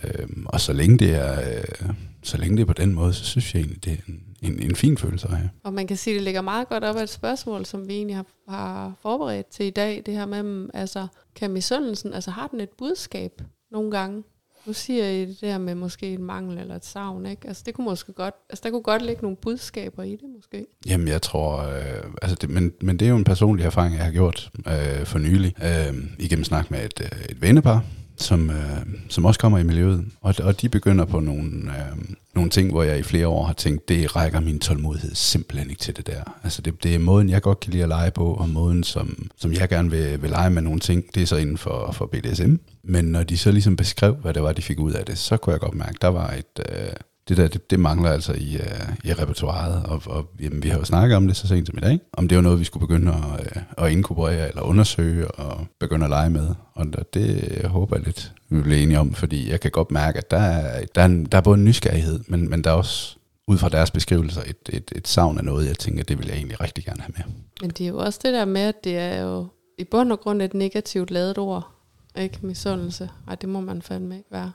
[0.05, 1.91] Øhm, og så længe det er, øh,
[2.27, 4.63] så længe det er på den måde, så synes jeg egentlig, det er en, en,
[4.63, 5.51] en fin følelse at have.
[5.65, 7.95] Og man kan sige, at det ligger meget godt op af et spørgsmål, som vi
[7.95, 10.03] egentlig har, har forberedt til i dag.
[10.07, 14.23] Det her med, altså, kan misundelsen, altså har den et budskab nogle gange?
[14.67, 17.49] Nu siger I det der med måske en mangel eller et savn, ikke?
[17.49, 20.67] Altså det kunne måske godt, altså der kunne godt ligge nogle budskaber i det måske.
[20.87, 24.05] Jamen, jeg tror, øh, altså det, men, men det er jo en personlig erfaring, jeg
[24.05, 27.85] har gjort øh, for nylig, øh, igennem snak med et, øh, et vennepar,
[28.17, 32.51] som, øh, som også kommer i miljøet, og, og de begynder på nogle, øh, nogle
[32.51, 35.97] ting, hvor jeg i flere år har tænkt, det rækker min tålmodighed simpelthen ikke til
[35.97, 36.23] det der.
[36.45, 39.29] Altså det, det er måden, jeg godt kan lide at lege på, og måden, som,
[39.37, 42.07] som jeg gerne vil, vil lege med nogle ting, det er så inden for, for
[42.07, 42.55] BDSM.
[42.83, 45.37] Men når de så ligesom beskrev, hvad det var, de fik ud af det, så
[45.37, 46.67] kunne jeg godt mærke, der var et...
[46.71, 46.89] Øh,
[47.29, 50.79] det der, det, det mangler altså i, uh, i repertoiret, og, og jamen, vi har
[50.79, 52.87] jo snakket om det så sent som i dag, om det var noget, vi skulle
[52.87, 56.49] begynde at, uh, at inkorporere eller undersøge og begynde at lege med.
[56.75, 60.31] Og det håber jeg lidt, vi bliver enige om, fordi jeg kan godt mærke, at
[60.31, 63.17] der er, der er, en, der er både en nysgerrighed, men, men der er også
[63.49, 66.37] ud fra deres beskrivelser et, et, et savn af noget, jeg tænker, det vil jeg
[66.37, 67.35] egentlig rigtig gerne have med.
[67.61, 69.47] Men det er jo også det der med, at det er jo
[69.79, 71.71] i bund og grund et negativt lavet ord,
[72.17, 73.11] ikke misundelse.
[73.29, 74.53] Ej, det må man fandme ikke være.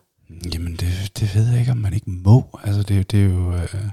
[0.54, 2.60] Jamen, det, det ved jeg ikke, om man ikke må.
[2.64, 3.54] Altså, det, det er jo...
[3.54, 3.90] Øh,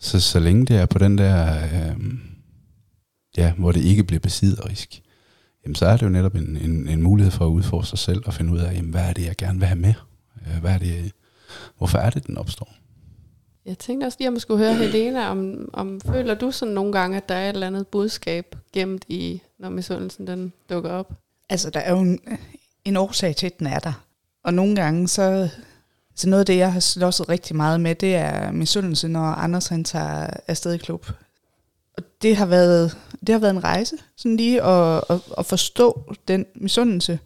[0.00, 1.64] så, så længe det er på den der...
[1.64, 1.96] Øh,
[3.36, 5.02] ja, hvor det ikke bliver besidderisk,
[5.64, 8.22] jamen, så er det jo netop en, en, en mulighed for at udfordre sig selv
[8.26, 9.94] og finde ud af, jamen, hvad er det, jeg gerne vil have med?
[10.46, 11.12] Øh, hvad er det,
[11.78, 12.74] hvorfor er det, den opstår?
[13.66, 16.92] Jeg tænkte også lige, om jeg skulle høre Helena, om, om føler du sådan nogle
[16.92, 21.12] gange, at der er et eller andet budskab gemt i, når misundelsen den dukker op?
[21.48, 22.20] Altså, der er jo en,
[22.84, 24.03] en årsag til, at den er der.
[24.44, 25.48] Og nogle gange, så,
[26.14, 29.66] så noget af det, jeg har slåsset rigtig meget med, det er misundelse, når Anders
[29.66, 31.06] han tager afsted i klub.
[31.96, 36.14] Og det har været, det har været en rejse, sådan lige at, at, at forstå
[36.28, 37.18] den misundelse.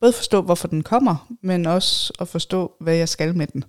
[0.00, 3.64] Både forstå, hvorfor den kommer, men også at forstå, hvad jeg skal med den.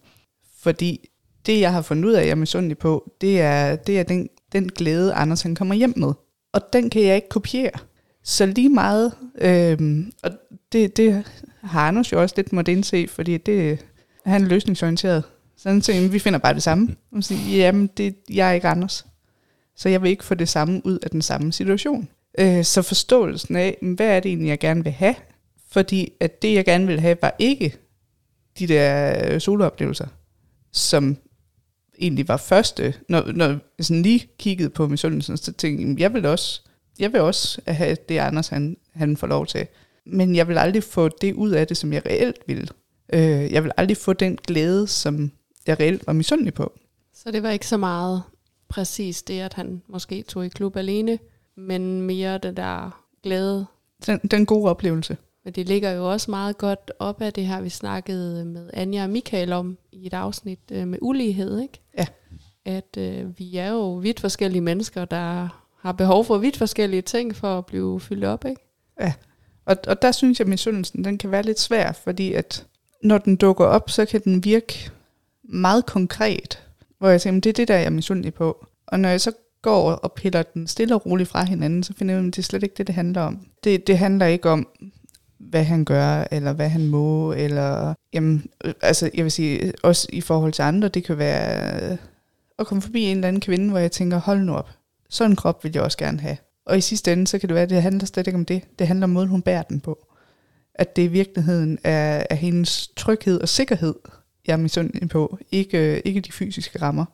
[0.59, 1.09] Fordi
[1.45, 4.29] det, jeg har fundet ud af, jeg er misundelig på, det er, det er den,
[4.51, 6.13] den glæde, Anders han kommer hjem med.
[6.53, 7.71] Og den kan jeg ikke kopiere.
[8.23, 10.31] Så lige meget, øh, og
[10.75, 11.23] det, det
[11.63, 13.85] har Anders jo også lidt måtte indse, fordi det,
[14.25, 15.23] han er løsningsorienteret.
[15.57, 16.95] Så han siger, vi finder bare det samme.
[17.11, 19.05] Og siger, jamen, det, jeg er ikke Anders.
[19.75, 22.09] Så jeg vil ikke få det samme ud af den samme situation.
[22.39, 25.15] Øh, så forståelsen af, hvad er det egentlig, jeg gerne vil have?
[25.71, 27.75] Fordi at det, jeg gerne vil have, var ikke
[28.59, 30.07] de der solooplevelser,
[30.71, 31.17] som
[31.99, 36.13] egentlig var første, når, når jeg sådan lige kiggede på misundelsen, så tænkte jeg, jeg
[36.13, 36.61] vil også,
[36.99, 39.67] jeg vil også have det, Anders han, han får lov til.
[40.05, 42.71] Men jeg vil aldrig få det ud af det, som jeg reelt vil.
[43.13, 45.31] Øh, jeg vil aldrig få den glæde, som
[45.67, 46.73] jeg reelt var misundelig på.
[47.13, 48.23] Så det var ikke så meget
[48.67, 51.19] præcis det, at han måske tog i klub alene,
[51.57, 53.65] men mere det der glæde.
[54.05, 55.17] Den, den gode oplevelse.
[55.43, 59.03] Men det ligger jo også meget godt op af det her, vi snakkede med Anja
[59.03, 61.81] og Michael om i et afsnit øh, med ulighed, ikke?
[61.97, 62.05] Ja.
[62.65, 65.47] At øh, vi er jo vidt forskellige mennesker, der
[65.79, 68.61] har behov for vidt forskellige ting for at blive fyldt op, ikke?
[68.99, 69.13] Ja,
[69.65, 72.65] og, og der synes jeg, at misundelsen den kan være lidt svær, fordi at
[73.03, 74.91] når den dukker op, så kan den virke
[75.43, 76.63] meget konkret,
[76.99, 78.65] hvor jeg tænker, det er det der, jeg er misundelig på.
[78.87, 82.15] Og når jeg så går og piller den stille og roligt fra hinanden, så finder
[82.15, 83.39] jeg, at det er slet ikke det, det handler om.
[83.63, 84.67] Det, det handler ikke om,
[85.37, 88.45] hvad han gør, eller hvad han må, eller, jamen,
[88.81, 91.97] altså, jeg vil sige, også i forhold til andre, det kan være
[92.59, 94.69] at komme forbi en eller anden kvinde, hvor jeg tænker, hold nu op,
[95.09, 96.37] sådan en krop vil jeg også gerne have.
[96.65, 98.61] Og i sidste ende, så kan det være, at det handler slet ikke om det.
[98.79, 100.07] Det handler om måden, hun bærer den på.
[100.75, 103.95] At det i virkeligheden er, er hendes tryghed og sikkerhed,
[104.47, 105.37] jeg er misundelig på.
[105.51, 107.05] Ikke, ikke de fysiske rammer.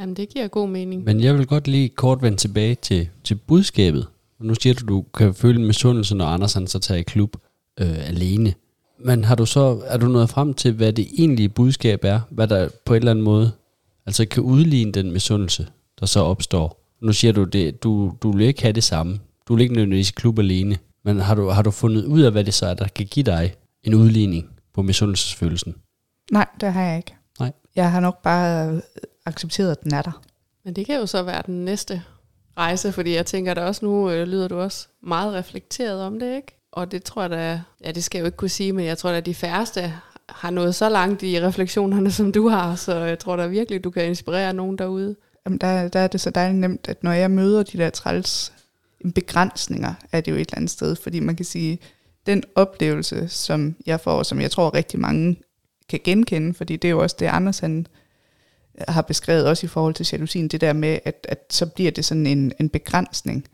[0.00, 1.04] Jamen, det giver god mening.
[1.04, 4.06] Men jeg vil godt lige kort vende tilbage til, til budskabet.
[4.40, 7.36] Nu siger du, du kan føle misundelse, når Anders han så tager i klub
[7.80, 8.54] øh, alene.
[8.98, 12.20] Men har du så, er du nået frem til, hvad det egentlige budskab er?
[12.30, 13.52] Hvad der på en eller anden måde
[14.06, 15.66] altså kan udligne den misundelse,
[16.00, 16.79] der så opstår?
[17.02, 19.18] Nu siger du, det, du, du vil ikke have det samme.
[19.48, 20.78] Du vil ikke nødvendigvis i klub alene.
[21.04, 23.24] Men har du, har du fundet ud af, hvad det så er, der kan give
[23.24, 25.74] dig en udligning på misundelsesfølelsen?
[26.32, 27.14] Nej, det har jeg ikke.
[27.40, 27.52] Nej.
[27.76, 28.80] Jeg har nok bare
[29.26, 30.22] accepteret, at den er der.
[30.64, 32.02] Men det kan jo så være den næste
[32.58, 36.36] rejse, fordi jeg tænker da også, nu øh, lyder du også meget reflekteret om det,
[36.36, 36.56] ikke?
[36.72, 38.98] Og det tror jeg da, ja det skal jeg jo ikke kunne sige, men jeg
[38.98, 39.92] tror da, at de færreste
[40.28, 43.90] har nået så langt i refleksionerne, som du har, så jeg tror da virkelig, du
[43.90, 45.16] kan inspirere nogen derude.
[45.46, 48.52] Jamen, der, der er det så dejligt nemt, at når jeg møder de der træls
[49.14, 51.78] begrænsninger, er det jo et eller andet sted, fordi man kan sige,
[52.26, 55.36] den oplevelse, som jeg får, som jeg tror rigtig mange
[55.88, 57.86] kan genkende, fordi det er jo også det, Anders han
[58.88, 62.04] har beskrevet, også i forhold til jalousien, det der med, at, at så bliver det
[62.04, 63.48] sådan en, en begrænsning,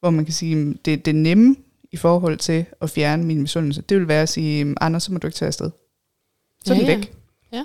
[0.00, 1.56] hvor man kan sige, det, det nemme
[1.92, 5.18] i forhold til at fjerne min misundelse, det vil være at sige, Anders, så må
[5.18, 5.70] du ikke tage afsted.
[6.64, 6.96] Så er Ja, den ja.
[6.96, 7.14] væk.
[7.52, 7.64] Ja.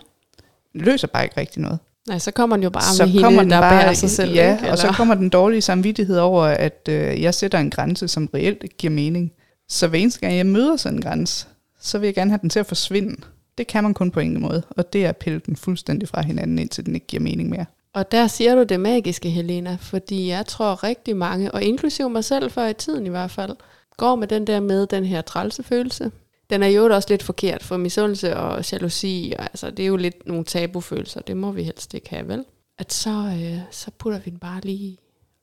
[0.73, 1.79] Det løser bare ikke rigtig noget.
[2.07, 4.09] Nej, så kommer den jo bare så med kommer hende, den der bare, bærer sig
[4.09, 4.33] selv.
[4.33, 4.71] Ja, ikke?
[4.71, 8.77] og så kommer den dårlige samvittighed over, at øh, jeg sætter en grænse, som reelt
[8.77, 9.31] giver mening.
[9.69, 11.47] Så hver eneste gang, jeg møder sådan en grænse,
[11.81, 13.15] så vil jeg gerne have den til at forsvinde.
[13.57, 16.21] Det kan man kun på en måde, og det er at pille den fuldstændig fra
[16.21, 17.65] hinanden, indtil den ikke giver mening mere.
[17.93, 22.23] Og der siger du det magiske, Helena, fordi jeg tror rigtig mange, og inklusive mig
[22.23, 23.55] selv før i tiden i hvert fald,
[23.97, 26.11] går med den der med den her trælsefølelse.
[26.49, 29.95] Den er jo også lidt forkert, for misundelse og jalousi, og altså, det er jo
[29.95, 32.45] lidt nogle tabufølelser, det må vi helst ikke have, vel?
[32.77, 34.97] At så, øh, så putter vi den bare lige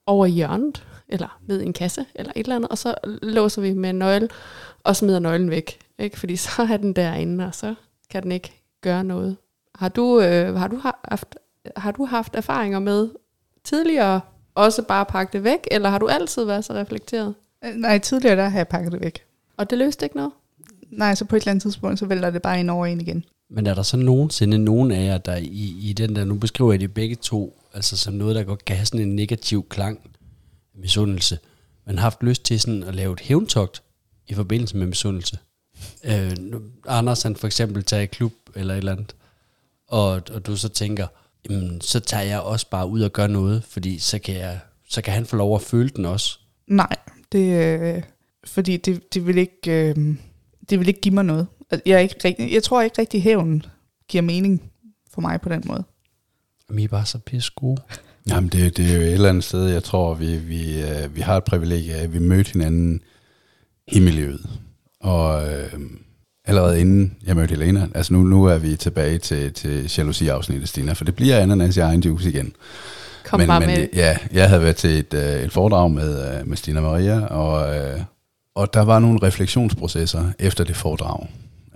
[0.06, 3.72] over hjørnet, eller ned i en kasse, eller et eller andet, og så låser vi
[3.72, 4.28] med en nøgle,
[4.84, 5.78] og smider nøglen væk.
[5.98, 6.18] Ikke?
[6.18, 7.74] Fordi så er den derinde, og så
[8.10, 9.36] kan den ikke gøre noget.
[9.74, 11.36] Har du, øh, har du haft,
[11.76, 13.10] har du haft erfaringer med
[13.64, 14.20] tidligere
[14.54, 17.34] også bare pakke det væk, eller har du altid været så reflekteret?
[17.64, 19.24] Øh, Nej, tidligere der har jeg pakket det væk.
[19.56, 20.32] Og det løste ikke noget?
[20.92, 23.24] Nej, så på et eller andet tidspunkt, så vælter det bare ind over en igen.
[23.50, 26.72] Men er der så nogensinde nogen af jer, der i, i den der, nu beskriver
[26.72, 30.00] jeg de begge to, altså som noget, der godt kan have sådan en negativ klang,
[30.74, 31.38] misundelse,
[31.86, 33.82] men har haft lyst til sådan at lave et hævntogt
[34.28, 35.38] i forbindelse med misundelse?
[36.04, 36.36] Øh,
[36.86, 39.14] Anders han for eksempel tager i klub eller et eller andet,
[39.88, 41.06] og, og du så tænker,
[41.48, 45.02] jamen, så tager jeg også bare ud og gør noget, fordi så kan, jeg, så
[45.02, 46.38] kan han få lov at føle den også.
[46.66, 46.96] Nej,
[47.32, 48.02] det, øh,
[48.44, 50.16] fordi det, det, vil ikke, øh,
[50.70, 51.46] det vil ikke give mig noget.
[51.86, 53.62] Jeg, er ikke rigtig, jeg tror ikke rigtig, hævn
[54.08, 54.70] giver mening
[55.14, 55.84] for mig på den måde.
[56.68, 57.82] Jamen, I er bare så pisse gode.
[58.30, 61.20] Jamen, det, det er jo et eller andet sted, jeg tror, vi, vi, øh, vi
[61.20, 63.00] har et privilegie af, at vi mødte hinanden
[63.92, 64.50] i miljøet.
[65.00, 65.72] Og øh,
[66.44, 70.92] allerede inden jeg mødte Helena, altså nu, nu er vi tilbage til, til jalousi-afsnittet, Stina,
[70.92, 72.54] for det bliver ananas i egen juice igen.
[73.24, 73.88] Kom men, bare men, med.
[73.94, 77.76] Ja, jeg havde været til et, øh, et foredrag med, øh, med Stina Maria, og,
[77.76, 78.00] øh,
[78.54, 81.26] og der var nogle refleksionsprocesser efter det foredrag.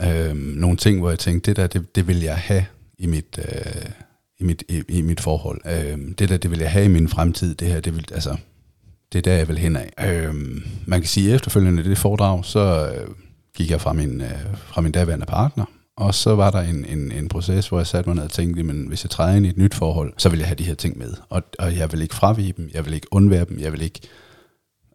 [0.02, 2.64] Øh, nogle ting, hvor jeg tænkte, det der, det, det vil jeg have
[2.98, 3.90] i mit, øh,
[4.38, 5.60] i mit, i, i mit forhold.
[5.66, 7.54] Øh, det der, det vil jeg have i min fremtid.
[7.54, 8.36] Det her, det vil, altså,
[9.12, 9.92] det er der, jeg vil hen af.
[10.06, 10.34] Øh,
[10.86, 13.08] man kan sige, at efterfølgende det foredrag, så øh,
[13.56, 15.64] gik jeg fra min, øh, fra min daværende partner,
[15.96, 18.62] og så var der en, en, en proces, hvor jeg satte mig ned og tænkte,
[18.62, 20.74] men hvis jeg træder ind i et nyt forhold, så vil jeg have de her
[20.74, 21.12] ting med.
[21.28, 24.00] Og, og jeg vil ikke fravige dem, jeg vil ikke undvære dem, jeg vil ikke...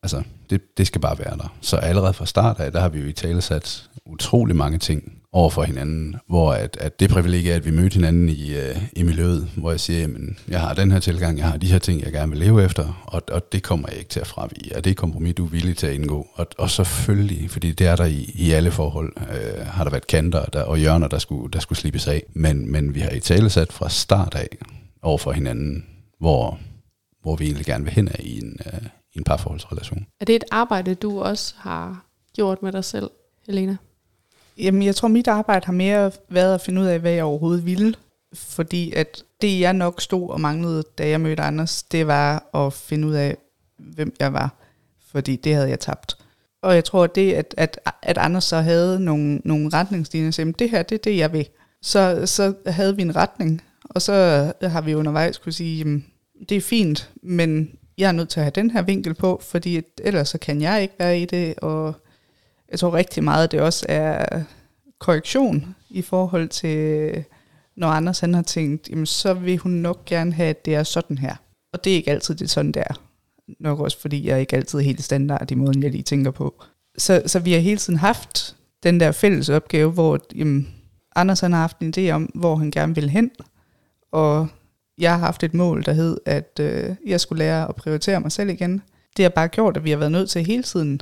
[0.04, 1.56] Altså, det, det skal bare være der.
[1.62, 5.14] Så allerede fra start af, der har vi jo i tale sat utrolig mange ting
[5.34, 8.78] over for hinanden, hvor at, at det privilegie er, at vi mødte hinanden i, øh,
[8.96, 11.80] i miljøet, hvor jeg siger, jamen, jeg har den her tilgang, jeg har de her
[11.80, 14.76] ting, jeg gerne vil leve efter, og, og det kommer jeg ikke til at fravige,
[14.76, 16.28] og det er kompromis, du er villig til at indgå.
[16.34, 20.08] Og, og selvfølgelig, fordi det er der i, i alle forhold, øh, har der været
[20.08, 23.20] kanter der, og hjørner, der skulle, der skulle slippes af, men, men vi har i
[23.20, 24.58] tale sat fra start af
[25.02, 25.86] over for hinanden,
[26.20, 26.60] hvor,
[27.22, 28.80] hvor vi egentlig gerne vil hen af i en, øh,
[29.14, 30.06] i en parforholdsrelation.
[30.20, 33.10] Er det et arbejde, du også har gjort med dig selv,
[33.48, 33.78] Helena?
[34.58, 37.66] Jamen, jeg tror, mit arbejde har mere været at finde ud af, hvad jeg overhovedet
[37.66, 37.96] ville.
[38.34, 42.74] Fordi at det, jeg nok stod og manglede, da jeg mødte Anders, det var at
[42.74, 43.38] finde ud af,
[43.78, 44.54] hvem jeg var.
[45.12, 46.18] Fordi det havde jeg tabt.
[46.62, 50.54] Og jeg tror, at det, at, at, at Anders så havde nogle, nogle retningslinjer, så
[50.60, 51.48] det her, det er det, jeg vil.
[51.82, 54.14] Så, så havde vi en retning, og så
[54.62, 56.06] har vi undervejs kunne sige, jamen,
[56.50, 59.82] det er fint, men jeg er nødt til at have den her vinkel på, fordi
[60.04, 61.96] ellers så kan jeg ikke være i det, og
[62.72, 64.44] jeg tror rigtig meget, at det også er
[65.00, 67.24] korrektion i forhold til,
[67.76, 70.84] når Anders han har tænkt, jamen, så vil hun nok gerne have, at det er
[70.84, 71.36] sådan her.
[71.74, 73.00] Og det er ikke altid det er sådan, der.
[73.60, 76.64] Nok også fordi jeg ikke altid helt standard i måden, jeg lige tænker på.
[76.98, 80.76] Så, så vi har hele tiden haft den der fælles opgave, hvor jamen,
[81.16, 83.32] Anders han har haft en idé om, hvor han gerne vil hen,
[84.12, 84.48] og
[85.02, 88.32] jeg har haft et mål, der hed, at øh, jeg skulle lære at prioritere mig
[88.32, 88.82] selv igen.
[89.18, 91.02] Det har bare gjort, at vi har været nødt til hele tiden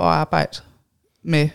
[0.00, 0.58] at arbejde
[1.24, 1.48] med,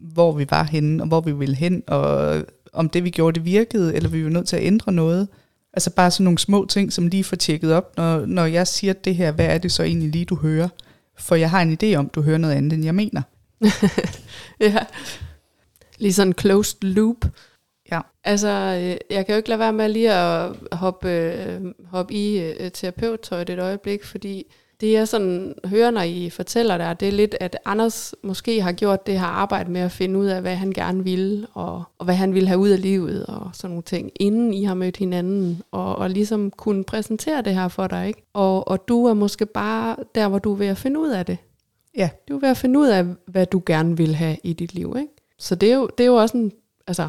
[0.00, 3.44] hvor vi var henne, og hvor vi ville hen, og om det, vi gjorde, det
[3.44, 5.28] virkede, eller vi var nødt til at ændre noget.
[5.72, 8.92] Altså bare sådan nogle små ting, som lige får tjekket op, når, når jeg siger
[8.92, 10.68] det her, hvad er det så egentlig lige, du hører?
[11.18, 13.22] For jeg har en idé om, du hører noget andet, end jeg mener.
[14.60, 14.78] ja.
[15.98, 17.24] Lige sådan en closed loop.
[17.92, 18.00] Ja.
[18.24, 22.40] Altså, øh, jeg kan jo ikke lade være med lige at hoppe, øh, hoppe i
[22.40, 24.44] øh, terapeuttøjet et øjeblik, fordi
[24.80, 28.72] det jeg sådan hører, når I fortæller der, det er lidt, at Anders måske har
[28.72, 32.04] gjort det her arbejde med at finde ud af, hvad han gerne vil, og, og
[32.04, 34.96] hvad han vil have ud af livet, og sådan nogle ting, inden I har mødt
[34.96, 38.22] hinanden, og, og ligesom kunne præsentere det her for dig, ikke?
[38.32, 41.26] Og, og du er måske bare der, hvor du er ved at finde ud af
[41.26, 41.38] det.
[41.96, 42.10] Ja.
[42.28, 44.94] Du er ved at finde ud af, hvad du gerne vil have i dit liv,
[44.98, 45.12] ikke?
[45.38, 46.52] Så det er jo, det er jo også en,
[46.86, 47.08] altså,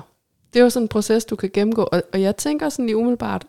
[0.54, 2.98] det er jo sådan en proces, du kan gennemgå, og, og jeg tænker sådan lige
[2.98, 3.46] umiddelbart,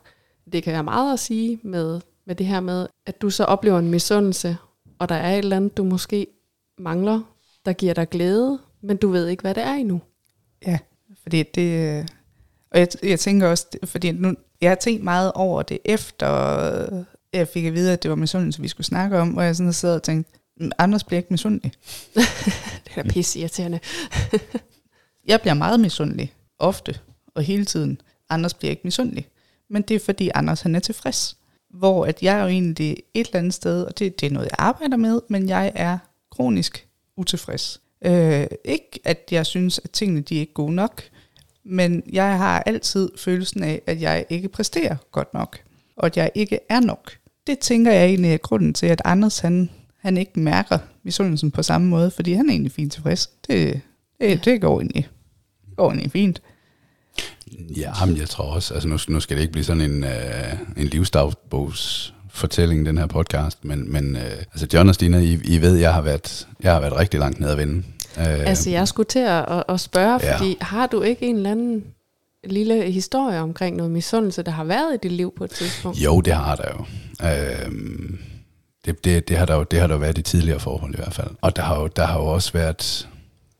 [0.52, 3.78] det kan være meget at sige med, med det her med, at du så oplever
[3.78, 4.56] en misundelse,
[4.98, 6.26] og der er et eller andet, du måske
[6.78, 7.20] mangler,
[7.64, 10.00] der giver dig glæde, men du ved ikke, hvad det er endnu.
[10.66, 10.78] Ja,
[11.22, 12.10] fordi det...
[12.70, 16.26] Og jeg, jeg tænker også, fordi nu, jeg har tænkt meget over det efter,
[17.32, 19.72] jeg fik at vide, at det var misundelse, vi skulle snakke om, og jeg sådan
[19.72, 21.72] sad og tænkte, "Mm, Anders bliver ikke misundelig.
[22.84, 23.80] Det er da pisse irriterende.
[25.26, 26.98] Jeg bliver meget misundelig, ofte,
[27.34, 28.00] og hele tiden.
[28.28, 29.28] Anders bliver ikke misundelig.
[29.70, 31.36] Men det er fordi Anders han er tilfreds.
[31.70, 34.46] Hvor at jeg er jo egentlig et eller andet sted, og det, det er noget,
[34.46, 35.98] jeg arbejder med, men jeg er
[36.30, 36.86] kronisk
[37.16, 37.80] utilfreds.
[38.04, 41.02] Øh, ikke at jeg synes, at tingene de er ikke gode nok,
[41.64, 45.58] men jeg har altid følelsen af, at jeg ikke præsterer godt nok,
[45.96, 47.12] og at jeg ikke er nok.
[47.46, 51.62] Det tænker jeg egentlig er grunden til, at Anders han, han ikke mærker misundelsen på
[51.62, 53.26] samme måde, fordi han er egentlig fint tilfreds.
[53.26, 53.80] Det,
[54.20, 55.08] det, det går, egentlig,
[55.76, 56.42] går egentlig fint.
[57.76, 60.10] Ja, men jeg tror også, altså nu, nu skal det ikke blive sådan en, uh,
[60.82, 65.58] en livsdagbogs fortælling, den her podcast, men, men uh, altså John og Stina, I, I
[65.60, 67.82] ved, jeg har været, jeg har været rigtig langt ned ad vende.
[68.16, 70.36] Uh, altså jeg skulle til at, at spørge, Ja.
[70.36, 71.84] fordi har du ikke en eller anden
[72.44, 75.98] lille historie omkring noget misundelse, der har været i dit liv på et tidspunkt?
[75.98, 76.84] Jo, det har der jo.
[77.66, 78.18] Øhm,
[78.84, 79.62] det, det, det, har der jo.
[79.62, 81.30] det har der jo været i tidligere forhold i hvert fald.
[81.40, 83.08] Og der har jo, der har jo også været,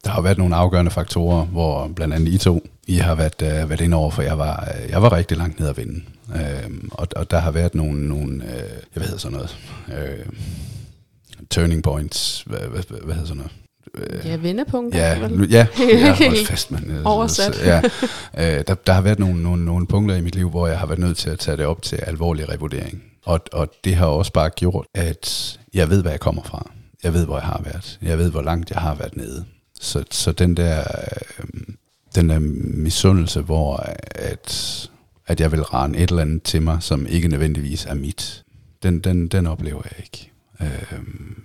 [0.04, 3.70] der har været nogle afgørende faktorer, hvor blandt andet I to, I har været, øh,
[3.70, 6.08] været ind over, for jeg var, øh, jeg var rigtig langt ned ad vinden.
[6.34, 10.26] Øhm, og, og der har været nogle, nogle øh, jeg ved sådan noget, øh,
[11.50, 13.52] turning points, hvad, hvad, hvad, hvad hedder sådan noget?
[13.94, 14.98] Øh, Ja, vendepunkter.
[15.06, 15.50] Ja, vel?
[15.52, 15.66] ja,
[16.28, 17.00] hold fast, man.
[17.04, 17.60] Oversat.
[17.64, 17.80] Ja,
[18.38, 20.86] øh, der, der har været nogle, nogle, nogle punkter i mit liv, hvor jeg har
[20.86, 23.02] været nødt til at tage det op til alvorlig revurdering.
[23.24, 26.70] Og, og det har også bare gjort, at jeg ved, hvad jeg kommer fra.
[27.04, 27.98] Jeg ved, hvor jeg har været.
[28.02, 29.44] Jeg ved, hvor langt jeg har været nede.
[29.85, 31.44] Så, så den der, øh,
[32.14, 33.77] den der misundelse, hvor
[34.14, 34.90] at,
[35.27, 38.44] at jeg vil rane et eller andet til mig, som ikke nødvendigvis er mit,
[38.83, 40.31] den, den, den oplever jeg ikke.
[40.61, 40.99] Øh,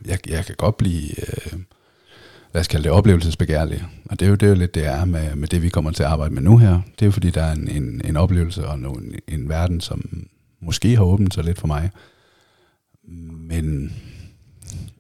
[0.06, 1.20] jeg, jeg kan godt blive...
[1.20, 1.60] Øh,
[2.54, 3.86] lad os kalde det oplevelsesbegærlige.
[4.06, 5.92] Og det er jo, det er jo lidt det er med, med det, vi kommer
[5.92, 6.72] til at arbejde med nu her.
[6.72, 10.28] Det er jo fordi, der er en, en, en oplevelse og en, en verden, som
[10.62, 11.90] måske har åbnet sig lidt for mig.
[13.48, 13.94] Men,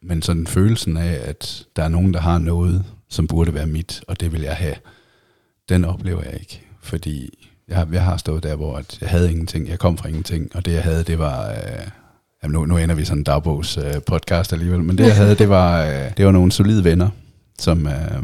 [0.01, 4.03] men sådan følelsen af, at der er nogen, der har noget, som burde være mit,
[4.07, 4.75] og det vil jeg have,
[5.69, 6.61] den oplever jeg ikke.
[6.81, 10.55] Fordi jeg jeg har stået der, hvor at jeg havde ingenting, jeg kom fra ingenting,
[10.55, 11.49] og det jeg havde, det var...
[11.51, 11.87] Øh,
[12.43, 15.35] Jamen nu, nu ender vi sådan en dagbogs øh, podcast alligevel, men det jeg havde,
[15.35, 17.09] det var, øh, det var nogle solide venner,
[17.59, 18.23] som, øh,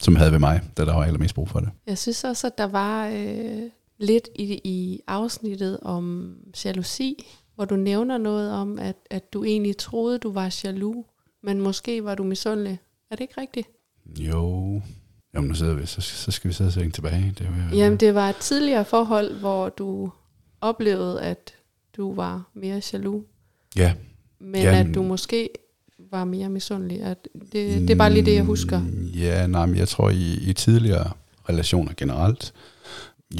[0.00, 1.68] som havde ved mig, da der var allermest brug for det.
[1.86, 3.62] Jeg synes også, at der var øh,
[3.98, 9.76] lidt i, i afsnittet om jalousi, hvor du nævner noget om, at, at du egentlig
[9.76, 11.06] troede, du var jaloux,
[11.42, 12.78] men måske var du misundelig.
[13.10, 13.68] Er det ikke rigtigt?
[14.18, 14.82] Jo,
[15.34, 17.34] Jamen, nu sidder vi, så, så skal vi sidde og tænke tilbage.
[17.38, 20.10] Det var, Jamen, det var et tidligere forhold, hvor du
[20.60, 21.54] oplevede, at
[21.96, 23.24] du var mere jaloux,
[23.76, 23.94] Ja,
[24.40, 25.48] men Jamen- at du måske
[26.10, 27.02] var mere misundelig.
[27.02, 28.80] At det, det er bare lige det, jeg husker.
[28.80, 31.10] Mm, Ja, nej, men jeg tror i, i tidligere
[31.48, 32.52] relationer generelt,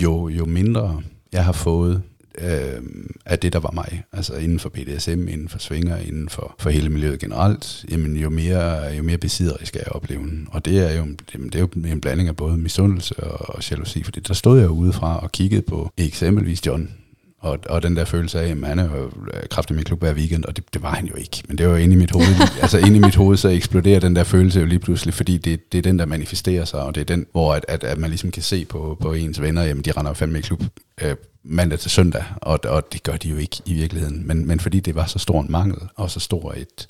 [0.03, 1.03] jo, jo mindre
[1.33, 2.03] jeg har fået
[2.39, 2.83] øh,
[3.27, 6.71] af det, der var mig, altså inden for BDSM, inden for svinger, inden for, for
[6.71, 10.49] hele miljøet generelt, jamen jo mere, jo mere besidderisk er jeg opleven.
[10.51, 13.71] Og det er jo, jamen, det er jo en blanding af både misundelse og, og
[13.71, 16.91] jalousi, fordi der stod jeg udefra og kiggede på eksempelvis John,
[17.39, 19.99] og, og den der følelse af, at han er jo øh, kraftig i min klub
[19.99, 21.43] hver weekend, og det, det var han jo ikke.
[21.49, 22.27] Men det var jo inde i mit hoved.
[22.63, 25.73] altså inde i mit hoved, så eksploderer den der følelse jo lige pludselig, fordi det,
[25.73, 28.11] det er den, der manifesterer sig, og det er den, hvor at, at, at man
[28.11, 30.63] ligesom kan se på, på ens venner, jamen de render jo fandme i klub
[31.03, 31.15] øh,
[31.49, 34.27] mandag til søndag, og, og det gør de jo ikke i virkeligheden.
[34.27, 36.89] Men, men fordi det var så stor en mangel, og så stor et,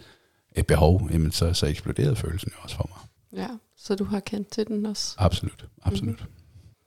[0.56, 3.08] et behov, jamen så, så eksploderede følelsen jo også for mig.
[3.42, 5.14] Ja, så du har kendt til den også.
[5.18, 6.24] Absolut, absolut.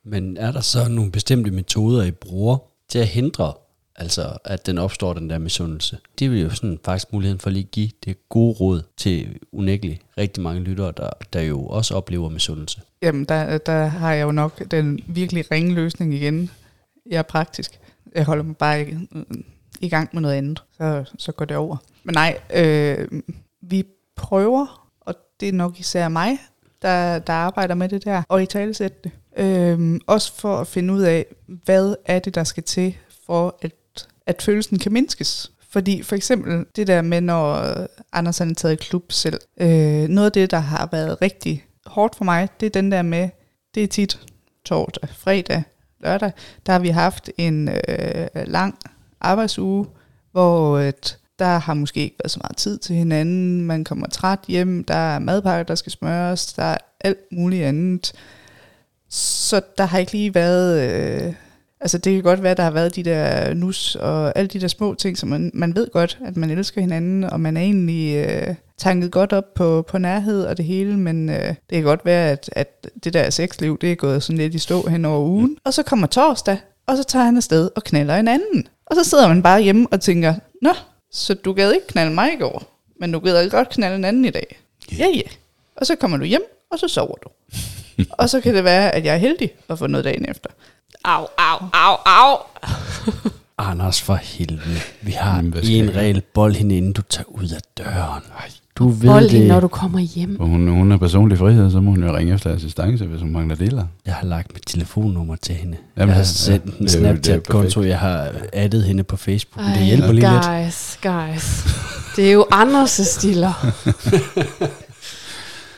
[0.04, 3.54] Men er der så nogle bestemte metoder, I bruger til at hindre,
[3.96, 5.98] altså at den opstår, den der misundelse?
[6.18, 10.02] Det vil jo sådan faktisk muligheden for lige at give det gode råd til unægteligt
[10.18, 12.80] rigtig mange lyttere, der, der jo også oplever misundelse.
[13.02, 16.50] Jamen, der, der har jeg jo nok den virkelig ringe løsning igen.
[17.10, 17.80] Jeg er praktisk.
[18.14, 18.96] Jeg holder mig bare i,
[19.80, 21.76] i gang med noget andet, så, så går det over.
[22.04, 23.08] Men nej, øh,
[23.62, 23.84] vi
[24.16, 26.38] prøver, og det er nok især mig,
[26.82, 29.12] der, der arbejder med det der, og i talesætte det.
[29.36, 32.96] Øh, også for at finde ud af, hvad er det, der skal til,
[33.26, 33.72] for at,
[34.26, 35.52] at følelsen kan mindskes.
[35.70, 37.64] Fordi for eksempel det der med, når
[38.12, 39.40] Anders han er taget i klub selv.
[39.60, 43.02] Øh, noget af det, der har været rigtig hårdt for mig, det er den der
[43.02, 43.28] med,
[43.74, 44.20] det er tit
[44.64, 45.62] torsdag, fredag,
[46.00, 46.32] lørdag,
[46.66, 48.78] der har vi haft en øh, lang
[49.20, 49.86] arbejdsuge,
[50.32, 54.38] hvor et, der har måske ikke været så meget tid til hinanden, man kommer træt
[54.48, 58.12] hjem, der er madpakker, der skal smøres, der er alt muligt andet.
[59.08, 60.90] Så der har ikke lige været...
[61.26, 61.34] Øh,
[61.80, 64.68] altså det kan godt være, der har været de der nus og alle de der
[64.68, 68.26] små ting, som man, man ved godt, at man elsker hinanden, og man er egentlig
[68.26, 72.04] øh, tanket godt op på, på nærhed og det hele, men øh, det kan godt
[72.04, 75.20] være, at, at det der sexliv, det er gået sådan lidt i stå hen over
[75.20, 75.56] ugen.
[75.64, 78.68] Og så kommer torsdag, og så tager han afsted og knaller en anden.
[78.86, 80.72] Og så sidder man bare hjemme og tænker, Nå,
[81.12, 82.62] så du gad ikke knalde mig i går,
[83.00, 84.58] men du gad godt knalde en anden i dag.
[84.98, 85.30] Ja, ja.
[85.76, 87.28] Og så kommer du hjem, og så sover du.
[88.18, 90.50] og så kan det være, at jeg er heldig at få noget dagen efter.
[91.04, 92.38] Au, au, au, au.
[93.70, 94.80] Anders, for helvede.
[95.02, 96.22] Vi har Jamen, en regel.
[96.34, 98.22] Bold hende, inden du tager ud af døren.
[98.76, 99.30] Du ved Bold det.
[99.30, 100.40] hende, når du kommer hjem.
[100.40, 103.32] Og hun, hun har personlig frihed, så må hun jo ringe efter assistance, hvis hun
[103.32, 103.84] mangler deler.
[104.06, 105.76] Jeg har lagt mit telefonnummer til hende.
[105.96, 107.82] Jamen, jeg har ja, sendt ja, en er er Snapchat-konto.
[107.82, 109.66] Jeg har addet hende på Facebook.
[109.66, 110.46] Ej, det hjælper lige lidt.
[110.46, 111.64] guys, guys.
[112.16, 113.52] Det er jo Anders' stiller.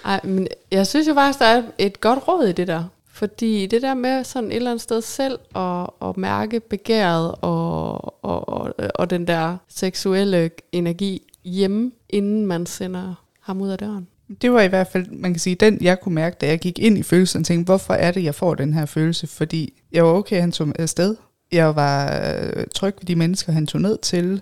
[0.04, 2.84] Ej, men jeg synes jo faktisk, der er et godt råd i det der.
[3.12, 8.24] Fordi det der med sådan et eller andet sted selv at, at mærke begæret og,
[8.24, 14.06] og, og, og den der seksuelle energi hjemme, inden man sender ham ud af døren.
[14.42, 16.78] Det var i hvert fald, man kan sige, den jeg kunne mærke, da jeg gik
[16.78, 19.26] ind i følelsen og tænkte, hvorfor er det, jeg får den her følelse?
[19.26, 21.16] Fordi jeg var okay, han tog afsted.
[21.52, 24.40] Jeg var øh, tryg ved de mennesker, han tog ned til.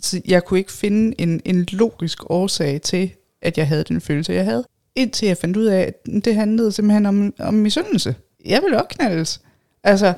[0.00, 3.10] Så jeg kunne ikke finde en, en logisk årsag til,
[3.42, 4.64] at jeg havde den følelse, jeg havde.
[4.96, 8.14] Indtil jeg fandt ud af, at det handlede simpelthen om, om misundelse.
[8.46, 9.40] Jeg ville også knaldes.
[9.84, 10.14] Altså,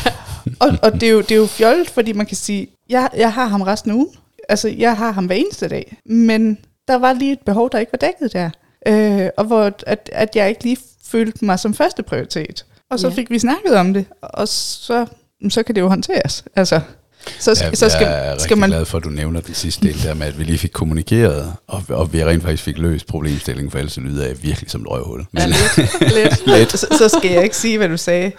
[0.60, 3.32] og, og det, er jo, det er jo fjollet, fordi man kan sige, jeg, jeg
[3.32, 4.08] har ham resten af ugen.
[4.48, 5.96] Altså, jeg har ham hver eneste dag.
[6.06, 6.58] Men
[6.88, 8.50] der var lige et behov, der ikke var dækket der.
[8.88, 12.66] Øh, og hvor at, at jeg ikke lige følte mig som første prioritet.
[12.90, 13.14] Og så Ja.
[13.14, 15.06] fik vi snakket om det, og så,
[15.50, 16.44] så kan det jo håndteres.
[16.56, 16.80] Altså,
[17.38, 18.70] så, Ja, så skal, jeg er rigtig skal man...
[18.70, 21.52] glad for, at du nævner den sidste del der med, at vi lige fik kommunikeret,
[21.66, 24.80] og, og vi rent faktisk fik løst problemstillingen, for ellers så lyder jeg virkelig som
[24.80, 25.18] et røvhul.
[25.32, 26.46] Men, Ja, lidt, lidt.
[26.58, 26.72] Lidt.
[26.78, 28.32] Så, så skal jeg ikke sige, hvad du sagde.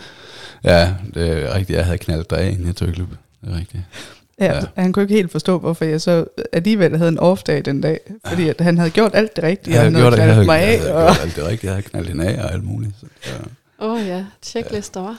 [0.63, 1.77] ja, det er rigtigt.
[1.77, 3.09] Jeg havde knaldet dig af, inden jeg tog i klub.
[3.45, 3.83] Det er rigtigt.
[4.39, 4.55] Ja, Ja.
[4.55, 4.61] ja.
[4.81, 7.99] Han kunne ikke helt forstå, hvorfor jeg så alligevel havde en off-dag den dag.
[8.27, 10.25] Fordi at han havde gjort alt det rigtige, Jeg og havde han gjort det, jeg
[10.25, 11.09] havde havde, knaldet jeg mig havde af.
[11.09, 11.65] Og, gjort alt det rigtige.
[11.67, 12.91] Jeg havde knaldet hende af og alt muligt.
[12.99, 13.05] Så,
[13.79, 13.85] ja.
[13.85, 15.17] Åh oh, ja, checklister, var.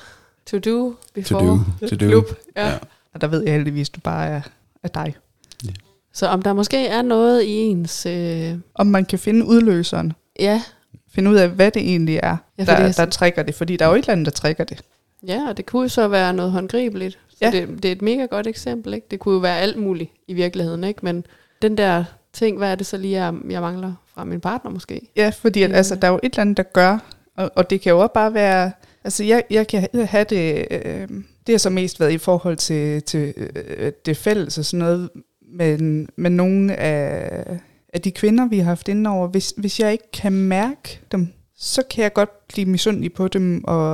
[0.50, 1.40] To do To before
[1.80, 1.86] do.
[1.88, 2.06] To do.
[2.08, 2.24] klub.
[2.56, 2.66] Ja.
[2.68, 2.74] Ja.
[3.12, 3.14] Ja.
[3.14, 4.40] og der ved jeg heldigvis, du bare er,
[4.82, 5.14] er dig.
[6.12, 8.06] Så om der måske er noget i ens...
[8.06, 10.12] Øh, Om man kan finde udløseren.
[10.40, 10.62] ja,
[11.14, 13.42] Finde ud af, hvad det egentlig er, Ja, ja, for det er der, der trækker
[13.42, 13.54] det.
[13.54, 14.82] Fordi der er jo et eller andet, der trækker det.
[15.26, 17.18] ja, og det kunne jo så være noget håndgribeligt.
[17.30, 17.50] Så Ja.
[17.50, 18.94] det, det er et mega godt eksempel.
[18.94, 19.06] Ikke?
[19.10, 20.84] Det kunne jo være alt muligt i virkeligheden.
[20.84, 21.00] Ikke?
[21.02, 21.24] Men
[21.62, 25.00] den der ting, hvad er det så lige, jeg, jeg mangler fra min partner måske?
[25.16, 25.76] Ja, fordi at, Ja.
[25.76, 26.98] altså, der er jo et eller andet, der gør,
[27.36, 28.72] og, og det kan jo også bare være,
[29.04, 31.08] altså jeg, jeg kan have det, øh,
[31.48, 35.10] det har så mest været i forhold til, til øh, det fælles og sådan noget,
[35.52, 37.58] men, men nogle af,
[37.94, 41.82] af de kvinder, vi har haft indover, hvis, hvis jeg ikke kan mærke dem, så
[41.90, 43.92] kan jeg godt blive misundelig på dem og,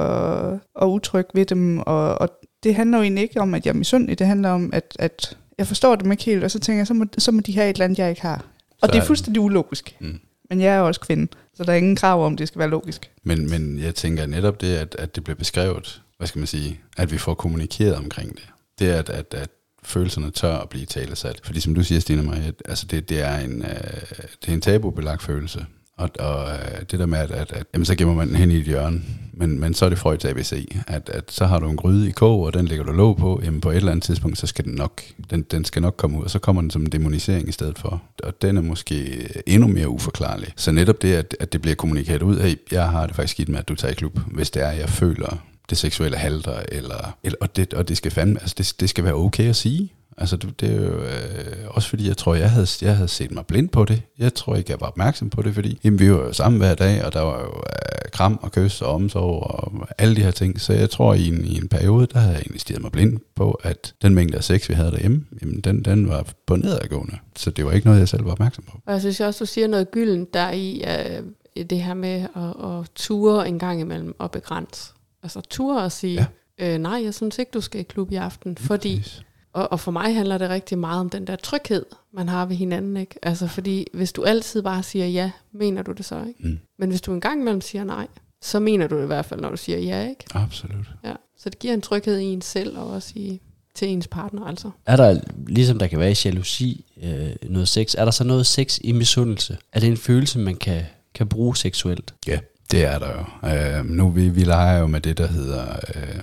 [0.74, 2.28] og utryg ved dem, og, og
[2.62, 5.36] det handler jo egentlig ikke om, at jeg er misundelig, det handler om, at, at
[5.58, 7.70] jeg forstår dem ikke helt, og så tænker jeg, så må, så må de have
[7.70, 8.44] et eller andet, jeg ikke har.
[8.70, 9.96] Og Så det er er- fuldstændig ulogisk.
[10.00, 10.18] Mm.
[10.50, 12.70] Men jeg er også kvinde, så der er ingen krav om, at det skal være
[12.70, 13.10] logisk.
[13.22, 16.80] Men, men jeg tænker netop det, at, at det bliver beskrevet, hvad skal man sige,
[16.96, 18.48] at vi får kommunikeret omkring det.
[18.78, 19.50] Det er, at, at, at
[19.82, 21.40] følelserne tør at blive talesat.
[21.44, 24.00] Fordi som du siger, Stine Marie, at, altså det, det, er en, øh,
[24.40, 25.66] det er en tabubelagt følelse.
[25.96, 28.50] Og, og øh, det der med, at, at, at jamen, så gemmer man den hen
[28.50, 29.02] i et hjørne,
[29.32, 32.10] men, men så er det Freuds ABC, at, at så har du en gryde i
[32.10, 34.64] kog, og den lægger du låg på, jamen på et eller andet tidspunkt, så skal
[34.64, 37.48] den nok, den, den skal nok komme ud, og så kommer den som en demonisering
[37.48, 38.02] i stedet for.
[38.22, 40.52] Og den er måske endnu mere uforklarlig.
[40.56, 43.48] Så netop det, at, at det bliver kommunikeret ud, hey, jeg har det faktisk skidt
[43.48, 45.38] med, at du tager i klub, hvis det er, jeg føler
[45.70, 49.04] det seksuelle halter, eller, eller og, det, og det skal fandme, altså det, det skal
[49.04, 49.92] være okay at sige.
[50.18, 53.30] Altså det, det er jo øh, også fordi, jeg tror, jeg havde, jeg havde set
[53.30, 54.02] mig blind på det.
[54.18, 56.74] Jeg tror ikke, jeg var opmærksom på det, fordi jamen, vi var jo sammen hver
[56.74, 60.30] dag, og der var jo øh, kram og kys og omsorg og alle de her
[60.30, 60.60] ting.
[60.60, 63.50] Så jeg tror, i en, i en periode, der havde jeg investeret mig blind på,
[63.50, 67.18] at den mængde af sex, vi havde derhjemme, jamen, den, den var på nedadgående.
[67.36, 68.78] Så det var ikke noget, jeg selv var opmærksom på.
[68.86, 71.22] Og jeg synes også, du siger noget gylden der i øh,
[71.70, 74.90] det her med at, at ture en gang imellem og begrænse.
[75.24, 76.74] Altså ture og sige, ja.
[76.74, 78.96] øh, nej, jeg synes ikke, du skal i klub i aften, fordi...
[78.96, 79.22] Præcis.
[79.52, 82.56] Og, og for mig handler det rigtig meget om den der tryghed, man har ved
[82.56, 82.96] hinanden.
[82.96, 83.14] Ikke?
[83.22, 86.48] Altså fordi, hvis du altid bare siger ja, mener du det så ikke?
[86.48, 86.58] Mm.
[86.78, 88.06] Men hvis du en gang imellem siger nej,
[88.42, 90.24] så mener du det i hvert fald, når du siger ja, ikke?
[90.34, 90.86] Absolut.
[91.04, 91.12] Ja.
[91.38, 93.40] Så det giver en tryghed i en selv, og også i,
[93.74, 94.70] til ens partner, altså.
[94.86, 98.46] Er der, ligesom der kan være i jalousi, øh, noget sex, er der så noget
[98.46, 99.58] sex i misundelse?
[99.72, 100.82] Er det en følelse, man kan,
[101.14, 102.14] kan bruge seksuelt?
[102.26, 102.38] Ja,
[102.70, 103.48] det er der jo.
[103.48, 105.64] Øh, nu vi, vi leger jo med det, der hedder...
[105.94, 106.20] Øh,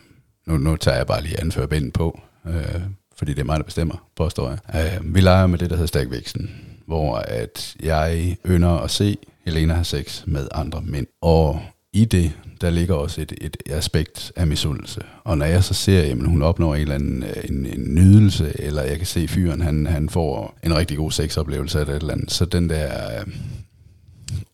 [0.47, 2.81] nu, nu tager jeg bare lige anførbinden på, øh,
[3.15, 4.99] fordi det er mig, der bestemmer, påstår jeg.
[5.01, 6.51] Øh, vi leger med det, der hedder stærkvæksten,
[6.87, 11.07] hvor at jeg ynder at se Helena have sex med andre mænd.
[11.21, 11.61] Og
[11.93, 12.31] i det,
[12.61, 15.01] der ligger også et, et aspekt af misundelse.
[15.23, 18.61] Og når jeg så ser, at hun opnår en eller anden øh, en, en nydelse,
[18.61, 22.13] eller jeg kan se fyren, han, han får en rigtig god sexoplevelse af det eller
[22.13, 23.33] andet, så den der øh,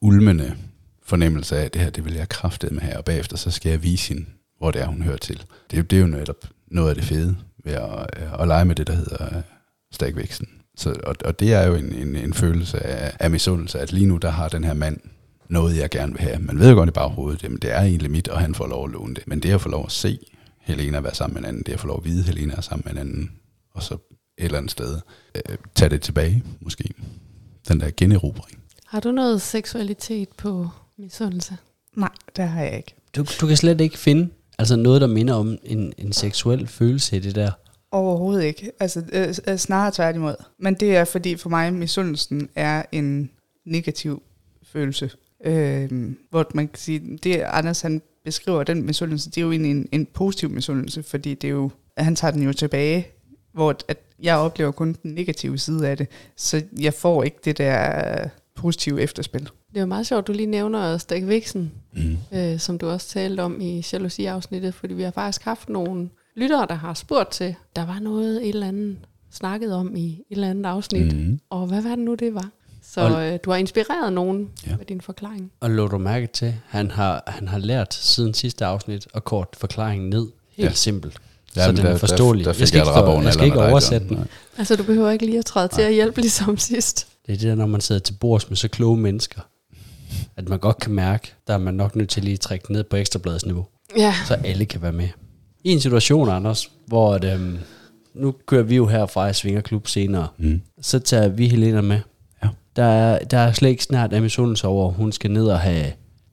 [0.02, 0.56] ulmende
[1.08, 3.70] fornemmelse af, at det her, det vil jeg kraftet med her, og bagefter så skal
[3.70, 4.26] jeg vise hende,
[4.58, 5.46] hvor det er, hun hører til.
[5.72, 8.76] Det, det er jo netop noget af det fede ved at, øh, at lege med
[8.76, 9.42] det, der hedder øh,
[9.92, 10.48] stærkvæksten.
[10.78, 14.06] Så, og, og det er jo en, en, en følelse af, af misundelse, at lige
[14.06, 15.00] nu, der har den her mand
[15.50, 16.40] noget, jeg gerne vil have.
[16.40, 18.86] Man ved jo godt i baghovedet, jamen det er egentlig mit, og han får lov
[18.86, 19.28] at låne det.
[19.28, 20.20] Men det at få lov at se
[20.62, 22.62] Helena være sammen med en anden, det at få lov at vide, at Helena er
[22.62, 23.32] sammen med en anden,
[23.74, 25.00] og så et eller andet sted
[25.36, 26.94] øh, tage det tilbage, måske.
[27.68, 28.60] Den der generobring.
[28.86, 31.58] Har du noget seksualitet på misundelse?
[31.96, 32.96] Nej, det har jeg ikke.
[33.16, 34.30] Du, du kan slet ikke finde
[34.60, 37.52] altså noget, der minder om en, en seksuel følelse i det der.
[37.92, 38.72] Overhovedet ikke.
[38.80, 40.36] Altså, øh, øh, snarere tværtimod.
[40.60, 43.32] Men det er fordi for mig, misundelsen er en
[43.66, 44.24] negativ
[44.64, 45.12] følelse.
[45.46, 49.72] Øh, hvor man kan sige, det Anders han beskriver, den misundelse, det er jo egentlig
[49.72, 53.08] en, en positiv misundelse, fordi det er jo, han tager den jo tilbage,
[53.54, 57.58] hvor at jeg oplever kun den negative side af det, så jeg får ikke det
[57.58, 59.50] der positive efterspil.
[59.70, 62.18] Det er jo meget sjovt, du lige nævner Stik Vixen, Mm.
[62.34, 66.66] øh, som du også talte om i jalousi-afsnittet, fordi vi har faktisk haft nogle lyttere,
[66.70, 68.98] der har spurgt til, der var noget, et eller andet
[69.32, 71.40] snakket om i et eller andet afsnit, mm.
[71.50, 72.50] Og hvad var det nu, det var?
[72.84, 74.78] Så Og- øh, du har inspireret nogen Ja.
[74.78, 75.52] med din forklaring.
[75.60, 79.48] Og lå du mærke til, han har, han har lært siden sidste afsnit at kort
[79.58, 80.28] forklaringen ned.
[80.56, 80.74] Helt Ja.
[80.74, 81.18] simpelt.
[81.56, 82.46] Ja, så den er forståelig.
[82.46, 84.18] Der, der jeg skal ikke, for, jeg skal ikke oversætte den.
[84.18, 84.28] Nej.
[84.58, 87.08] Altså, du behøver ikke lige at træde til at hjælpe ligesom sidst.
[87.26, 89.42] Det er det der, når man sidder til bords med så kloge mennesker,
[90.38, 92.84] at man godt kan mærke, der er man nok nødt til lige at trække ned
[92.84, 93.66] på ekstrabladets niveau,
[93.98, 95.08] Ja, så alle kan være med.
[95.64, 97.58] I en situation, Anders, hvor at, øhm,
[98.14, 100.62] nu kører vi jo herfra i Svingerklub senere, Mm.
[100.82, 102.00] så tager vi Helena med.
[102.44, 102.50] Ja.
[102.76, 105.92] Der er, der er slet ikke snart af misundelse over, hun skal ned og have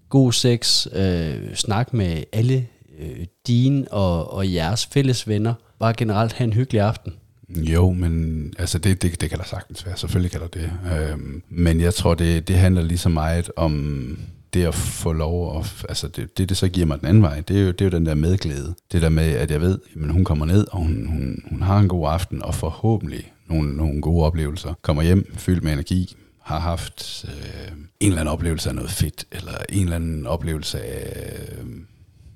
[0.09, 2.67] god sex, øh, snak med alle
[2.99, 7.13] øh, dine og, og jeres fælles venner, bare generelt have en hyggelig aften.
[7.57, 9.97] Jo, men altså det, det, det kan der sagtens være.
[9.97, 10.71] Selvfølgelig kan der det.
[10.99, 14.19] Øhm, men jeg tror, det, det handler lige så meget om
[14.55, 17.41] det at få lov at, altså det, det, det så giver mig den anden vej,
[17.41, 18.75] det er jo, det er jo den der medglæde.
[18.93, 21.79] Det der med, at jeg ved, at hun kommer ned, og hun, hun, hun har
[21.79, 24.75] en god aften, og forhåbentlig nogle, nogle gode oplevelser.
[24.83, 29.25] Kommer hjem fyldt med energi, har haft øh, en eller anden oplevelse af noget fedt,
[29.33, 31.67] eller en eller anden oplevelse af, øh,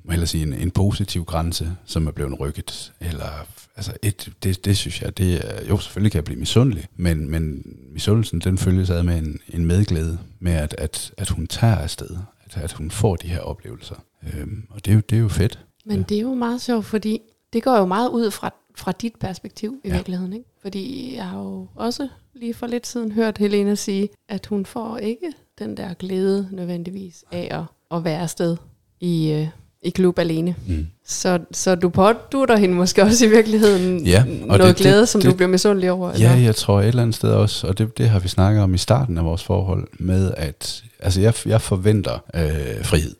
[0.08, 2.92] må hellere sige, en, en positiv grænse, som er blevet rykket.
[3.00, 3.46] Eller,
[3.76, 7.30] altså et, det, det synes jeg, det er, jo selvfølgelig kan jeg blive misundelig, men,
[7.30, 11.76] men misundelsen, den følges ad med en, en medglæde, med at, at, at hun tager
[11.76, 13.94] afsted, at, at hun får de her oplevelser.
[14.34, 15.58] Øhm, og det er, jo, det er jo fedt.
[15.86, 16.02] men Ja.
[16.08, 17.20] det er jo meget sjovt, fordi
[17.52, 19.94] det går jo meget ud fra, fra dit perspektiv i Ja.
[19.94, 20.32] virkeligheden.
[20.32, 20.44] Ikke?
[20.62, 24.98] Fordi jeg har jo også lige for lidt siden hørt Helena sige, at hun får
[24.98, 28.56] ikke den der glæde nødvendigvis af at, at være afsted
[29.00, 29.48] i, øh,
[29.82, 30.54] i klub alene.
[30.66, 30.86] Mm.
[31.06, 35.08] Så, så du pådutter hende måske også i virkeligheden Ja, og noget det- glæde, det-
[35.08, 36.12] som det- du bliver misundelig over?
[36.18, 38.74] Ja, jeg tror et eller andet sted også, og det, det har vi snakket om
[38.74, 43.14] i starten af vores forhold, med at altså jeg, jeg forventer øh, frihed.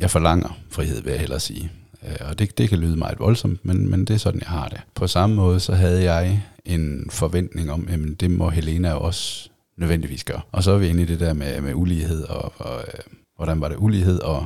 [0.00, 1.70] Jeg forlanger frihed, vil jeg hellere sige.
[2.08, 4.68] Øh, og det, det kan lyde meget voldsomt, men, men det er sådan, jeg har
[4.68, 4.80] det.
[4.94, 10.24] På samme måde, så havde jeg en forventning om, at det må Helena også nødvendigvis
[10.24, 10.40] gøre.
[10.52, 13.00] Og så er vi inde i det der med, med ulighed, og, og øh,
[13.36, 14.44] hvordan var det, ulighed og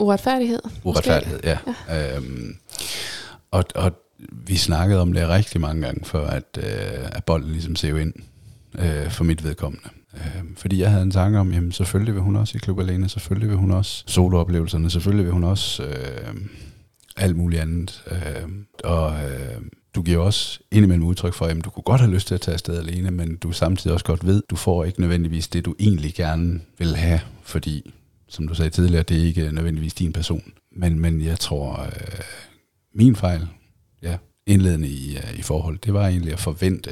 [0.00, 0.60] Uretfærdighed?
[0.64, 0.88] måske?
[0.88, 1.58] uretfærdighed, ja.
[1.88, 2.16] ja.
[2.16, 2.56] Øhm,
[3.50, 3.92] og, og
[4.30, 8.12] vi snakkede om det rigtig mange gange, før at, øh, at bolden ligesom ser ind
[8.78, 9.88] øh, for mit vedkommende.
[10.14, 13.08] Øh, fordi jeg havde en tanke om, jamen selvfølgelig vil hun også i klub alene,
[13.08, 16.34] selvfølgelig vil hun også solooplevelserne, selvfølgelig vil hun også øh,
[17.16, 18.02] alt muligt andet.
[18.10, 18.48] Øh,
[18.84, 19.60] og øh,
[19.94, 22.52] du giver også indimellem udtryk for, at du kunne godt have lyst til at tage
[22.52, 26.14] afsted alene, men du samtidig også godt ved, du får ikke nødvendigvis det, du egentlig
[26.14, 27.92] gerne vil have, fordi,
[28.34, 30.52] som du sagde tidligere, det er ikke nødvendigvis din person.
[30.72, 32.20] Men, men jeg tror, øh,
[32.94, 33.48] min fejl,
[34.02, 34.16] ja,
[34.46, 36.90] indledende i, uh, i forhold, det var egentlig at forvente,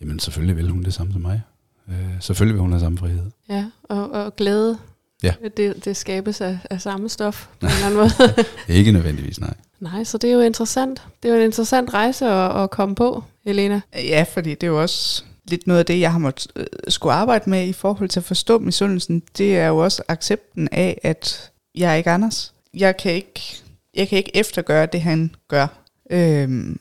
[0.00, 1.42] jamen selvfølgelig vil hun det samme som mig.
[1.88, 3.30] Øh, selvfølgelig vil hun have samme frihed.
[3.48, 4.78] Ja, og, og glæde.
[5.22, 5.34] Ja.
[5.56, 8.44] Det, det skabes af, af samme stof på en eller anden måde.
[8.78, 9.54] Ikke nødvendigvis, nej.
[9.80, 11.02] Nej, så det er jo interessant.
[11.22, 13.80] Det er jo en interessant rejse at, at komme på, Helena.
[13.94, 17.12] Ja, fordi det er jo også lidt noget af det, jeg har måttet øh, skulle
[17.12, 19.22] arbejde med i forhold til at forstå misundelsen.
[19.38, 22.54] Det er jo også accepten af, at jeg er ikke Anders.
[22.74, 23.62] Jeg kan ikke,
[23.94, 25.66] jeg kan ikke eftergøre det, han gør.
[26.10, 26.78] Øhm,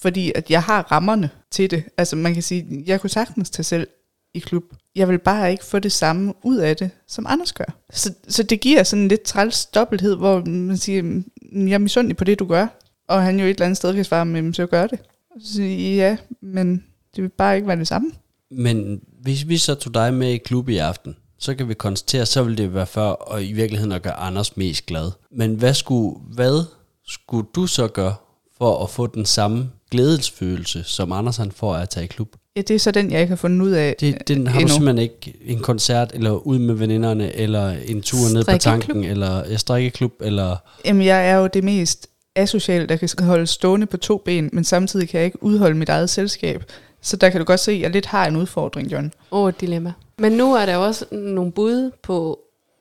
[0.00, 1.84] fordi at jeg har rammerne til det.
[1.96, 3.88] Altså man kan sige, jeg kunne sagtens tage selv
[4.34, 4.64] i klub.
[4.96, 7.74] Jeg vil bare ikke få det samme ud af det, som Anders gør.
[7.92, 12.16] Så, så det giver sådan lidt træls dobbelthed, hvor man siger, mm, jeg er misundelig
[12.16, 12.66] på det, du gør.
[13.08, 14.98] Og han jo et eller andet sted kan svare, men så gør det.
[15.44, 16.84] Så ja, men
[17.16, 18.10] det vil bare ikke være det samme.
[18.50, 22.26] Men hvis vi så tog dig med i klub i aften, så kan vi konstatere,
[22.26, 25.10] så vil det være for og i virkeligheden at gøre Anders mest glad.
[25.32, 26.64] Men hvad skulle, hvad
[27.06, 28.14] skulle du så gøre
[28.58, 32.28] for at få den samme glædesfølelse, som Anders han får af at tage i klub?
[32.56, 34.68] Ja, det er så den, jeg ikke har fundet ud af Det, den har endnu.
[34.68, 39.04] du simpelthen ikke en koncert, eller ud med veninderne, eller en tur ned på tanken,
[39.04, 40.56] eller ja, strikkeklub, eller...
[40.84, 42.06] Jamen, jeg er jo det mest
[42.36, 45.88] asociale, der kan holde stående på to ben, men samtidig kan jeg ikke udholde mit
[45.88, 46.64] eget selskab.
[47.02, 49.12] Så der kan du godt se, at jeg lidt har en udfordring, John.
[49.32, 49.92] Åh, et dilemma.
[50.18, 52.40] Men nu er der også nogle bud på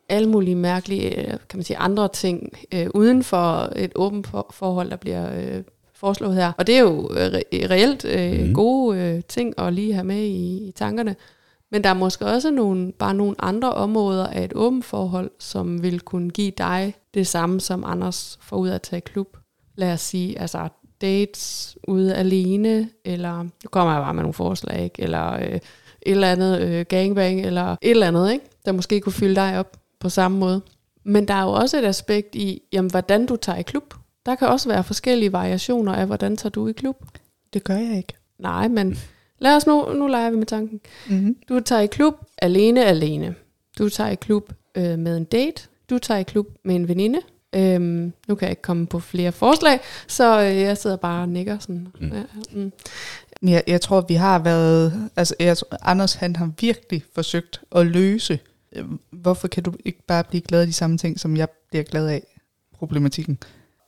[0.10, 4.48] alle mulige mærkelige, øh, kan man sige, andre ting øh, uden for et åbent for-
[4.54, 5.64] forhold, der bliver øh,
[5.94, 6.52] foreslået her.
[6.58, 7.42] Og det er jo øh, re-
[7.72, 8.54] reelt øh, mm.
[8.54, 11.16] gode øh, ting at lige have med i, i tankerne.
[11.72, 15.84] Men der er måske også nogle, bare nogle andre områder af et åbent forhold, som
[15.84, 19.38] vil kunne give dig det samme, som Anders får ud af at tage i klub.
[19.76, 20.68] Lad os sige, altså
[21.02, 25.02] dates ude alene, eller nu kommer jeg bare med nogle forslag, ikke?
[25.02, 25.62] eller øh, et
[26.02, 28.46] eller andet øh, gangbang, eller et eller andet, ikke?
[28.66, 30.62] der måske kunne fylde dig op på samme måde.
[31.04, 33.94] Men der er jo også et aspekt i, jamen, hvordan du tager i klub.
[34.26, 37.06] Der kan også være forskellige variationer af, hvordan tager du i klub.
[37.54, 38.14] Det gør jeg ikke.
[38.40, 38.98] Nej, men
[39.40, 40.80] lad os nu, nu leger vi med tanken.
[41.10, 41.36] Mm-hmm.
[41.50, 43.36] Du tager i klub alene, alene.
[43.78, 45.68] Du tager i klub øh, med en date.
[45.90, 47.22] Du tager i klub med en veninde.
[47.56, 51.30] Øhm, nu kan jeg ikke komme på flere forslag, så øh, jeg sidder bare og
[51.30, 51.88] nikker sådan.
[52.00, 52.12] Mm.
[52.12, 52.72] Ja, mm.
[53.44, 55.10] Jeg, jeg tror, vi har været...
[55.16, 58.40] Altså, jeg, tror, Anders han har virkelig forsøgt at løse,
[58.76, 61.84] øh, hvorfor kan du ikke bare blive glad af de samme ting, som jeg bliver
[61.84, 62.24] glad af,
[62.80, 63.40] problematikken.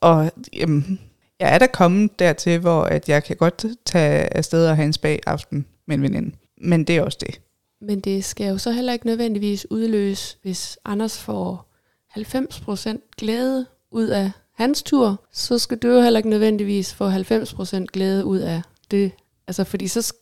[0.01, 0.99] Og jamen,
[1.39, 4.93] jeg er da kommet dertil, hvor at jeg kan godt tage afsted og have en
[4.93, 6.35] spag aften med en veninde.
[6.61, 7.41] Men det er også det.
[7.81, 11.70] Men det skal jo så heller ikke nødvendigvis udløse, hvis Anders får
[12.17, 17.85] 90% glæde ud af hans tur, så skal du jo heller ikke nødvendigvis få 90%
[17.93, 19.11] glæde ud af det.
[19.47, 20.13] Altså, fordi så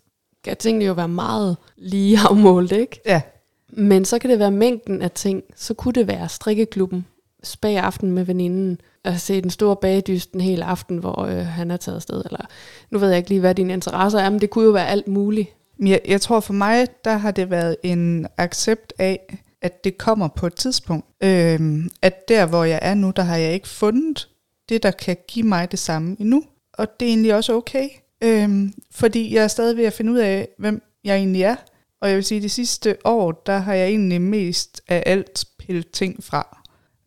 [0.42, 3.02] skal tingene jo være meget lige afmålt, ikke?
[3.06, 3.22] Ja,
[3.70, 5.44] Men så kan det være mængden af ting.
[5.56, 7.06] Så kunne det være strikkeklubben,
[7.44, 11.72] spag aften med veninden, at se den store bagdyst en hel aften, hvor øh, han
[11.72, 12.22] er taget afsted.
[12.26, 12.46] Eller,
[12.92, 15.08] nu ved jeg ikke lige, hvad dine interesser er, men det kunne jo være alt
[15.08, 15.50] muligt.
[15.80, 20.28] Jeg, jeg tror for mig, der har det været en accept af, at det kommer
[20.28, 21.05] på et tidspunkt.
[21.24, 24.30] Øhm, at der, hvor jeg er nu, der har jeg ikke fundet
[24.70, 26.43] det, der kan give mig det samme endnu.
[26.74, 27.89] Og det er egentlig også okay.
[28.24, 31.55] Øhm, fordi jeg er stadig ved at finde ud af, hvem jeg egentlig er.
[32.01, 35.45] Og jeg vil sige, at de sidste år, der har jeg egentlig mest af alt
[35.60, 36.57] pillet ting fra.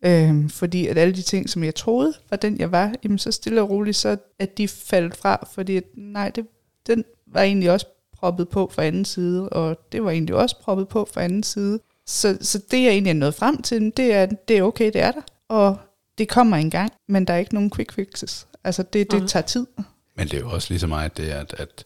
[0.05, 3.31] Øhm, fordi at alle de ting, som jeg troede var den, jeg var, jamen så
[3.31, 5.47] stille og roligt, så at de faldt fra.
[5.53, 6.47] Fordi at, nej, det,
[6.87, 10.87] den var egentlig også proppet på fra anden side, og det var egentlig også proppet
[10.87, 11.79] på fra anden side.
[12.07, 15.01] Så, så det jeg egentlig er nået frem til, det er, det er okay, det
[15.01, 15.21] er der.
[15.49, 15.77] Og
[16.17, 18.47] det kommer engang, men der er ikke nogen quick fixes.
[18.63, 19.27] Altså det, det Nej.
[19.27, 19.67] tager tid.
[20.15, 21.83] Men det er jo også lige så meget det, at, at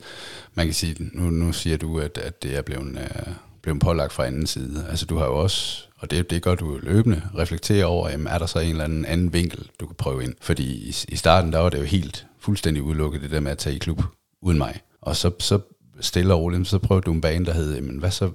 [0.54, 4.14] man kan sige, nu, nu siger du, at, at det er blevet, øh, blevet pålagt
[4.14, 4.86] fra anden side.
[4.90, 8.38] Altså du har jo også, og det, det gør du løbende, reflektere over, jamen, er
[8.38, 10.34] der så en eller anden anden vinkel, du kan prøve ind?
[10.42, 13.58] Fordi i, i starten, der var det jo helt fuldstændig udelukket, det der med at
[13.58, 14.02] tage i klub
[14.42, 14.82] uden mig.
[15.02, 15.60] Og så, så
[16.00, 18.32] stille og roligt, så prøvede du en bane, der hed, jamen, hvad så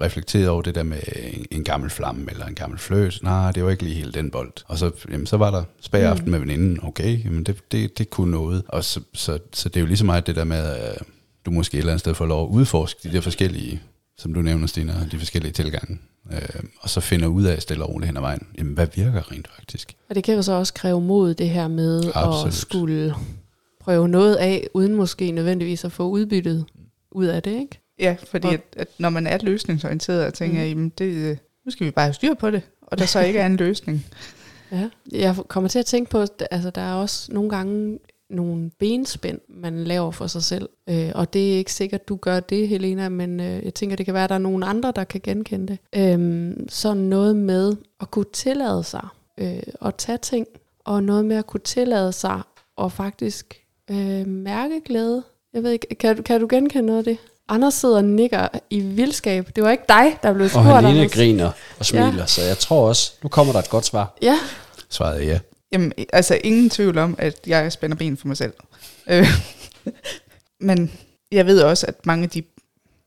[0.00, 0.98] reflekteret over det der med
[1.32, 3.22] en, en gammel flamme eller en gammel fløs.
[3.22, 4.52] Nej, det var ikke lige helt den bold.
[4.66, 6.78] Og så, jamen, så var der spagaften med veninden.
[6.82, 8.62] Okay, jamen det, det, det kunne noget.
[8.68, 11.02] Og så, så, så det er jo lige så meget det der med, at
[11.46, 13.82] du måske et eller andet sted får lov at udforske de der forskellige,
[14.18, 15.98] som du nævner, Stina, de forskellige tilgange.
[16.32, 19.32] Øh, og så finder ud af stille og roligt hen ad vejen, jamen hvad virker
[19.32, 19.96] rent faktisk?
[20.08, 22.46] Og det kan jo så også kræve mod det her med Absolut.
[22.46, 23.14] at skulle
[23.80, 26.64] prøve noget af, uden måske nødvendigvis at få udbyttet
[27.10, 27.83] ud af det, ikke?
[27.98, 30.68] Ja, fordi at, at når man er løsningsorienteret, og tænker, Mm.
[30.68, 33.46] jamen det, nu skal vi bare have styr på det, og der så ikke er
[33.46, 34.06] en løsning.
[34.72, 34.88] Ja.
[35.12, 37.98] Jeg kommer til at tænke på, at altså, der er også nogle gange
[38.30, 40.68] nogle benspænd, man laver for sig selv.
[40.88, 44.06] Øh, og det er ikke sikkert, du gør det, Helena, men øh, jeg tænker, det
[44.06, 46.18] kan være, at der er nogle andre, der kan genkende det.
[46.20, 50.46] Øh, så noget med at kunne tillade sig øh, at tage ting,
[50.84, 52.40] og noget med at kunne tillade sig
[52.82, 55.22] at faktisk øh, mærke glæde.
[55.52, 57.18] Jeg ved ikke, kan, du- kan du genkende noget af det?
[57.48, 59.48] Anders sidder og nikker i vildskab.
[59.56, 60.66] Det var ikke dig, der blev Og spurgt.
[60.66, 61.12] Helene Anders.
[61.12, 62.14] griner og smiler, Ja.
[62.16, 62.26] ja.
[62.26, 64.16] så jeg tror også, nu kommer der et godt svar.
[64.22, 64.38] Ja,
[64.88, 65.38] Svaret er ja.
[65.72, 68.52] Jamen, altså ingen tvivl om, at jeg spænder ben for mig selv.
[69.06, 69.26] Øh,
[70.60, 70.92] Men
[71.32, 72.42] jeg ved også, at mange af de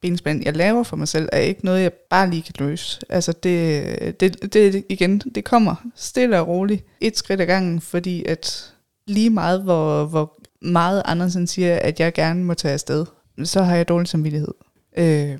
[0.01, 2.99] benspænd, jeg laver for mig selv, er ikke noget, jeg bare lige kan løse.
[3.09, 8.25] Altså det, det, det igen, det kommer stille og roligt, et skridt ad gangen, fordi
[8.25, 8.71] at
[9.07, 13.05] lige meget, hvor, hvor meget Andersen siger, at jeg gerne må tage afsted,
[13.43, 14.53] så har jeg dårlig samvittighed.
[14.97, 15.37] Øh,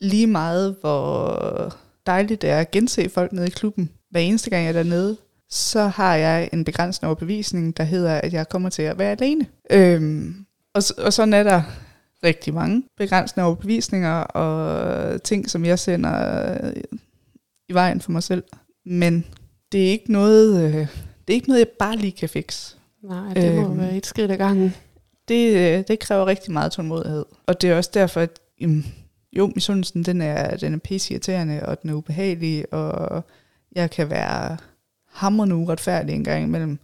[0.00, 1.74] lige meget, hvor
[2.06, 5.16] dejligt det er at gense folk nede i klubben, hver eneste gang jeg er dernede,
[5.50, 9.46] så har jeg en begrænsende overbevisning, der hedder, at jeg kommer til at være alene.
[9.70, 10.34] Øhm,
[10.74, 11.62] og, og sådan er der
[12.24, 16.72] rigtig mange begrænsende overbevisninger og ting, som jeg sender øh,
[17.68, 18.42] i vejen for mig selv.
[18.86, 19.24] Men
[19.72, 20.86] det er ikke noget, øh, det
[21.28, 22.76] er ikke noget, jeg bare lige kan fikse.
[23.02, 23.78] nej, det må Øhm.
[23.78, 24.74] være et skridt ad gangen.
[25.28, 27.24] Det, øh, det kræver rigtig meget tålmodighed.
[27.46, 28.94] Og det er også derfor, at jamen,
[29.32, 33.24] jo, misundelsen, den er, den er pisseirriterende, og den er ubehagelig, og
[33.72, 34.56] jeg kan være
[35.12, 36.78] hammerende uretfærdig en gang imellem.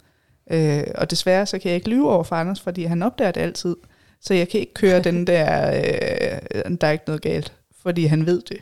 [0.51, 3.41] Øh, og desværre, så kan jeg ikke lyve over for Anders, fordi han opdager det
[3.41, 3.75] altid.
[4.21, 8.25] Så jeg kan ikke køre den der, øh, der er ikke noget galt, fordi han
[8.25, 8.57] ved det.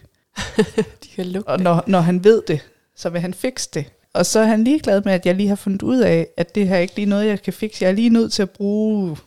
[1.03, 3.85] De kan lugte Og når, når han ved det, så vil han fikse det.
[4.13, 6.67] Og så er han ligeglad med, at jeg lige har fundet ud af, at det
[6.67, 7.83] her ikke lige noget, jeg kan fikse.
[7.83, 9.17] Jeg er lige nødt til at bruge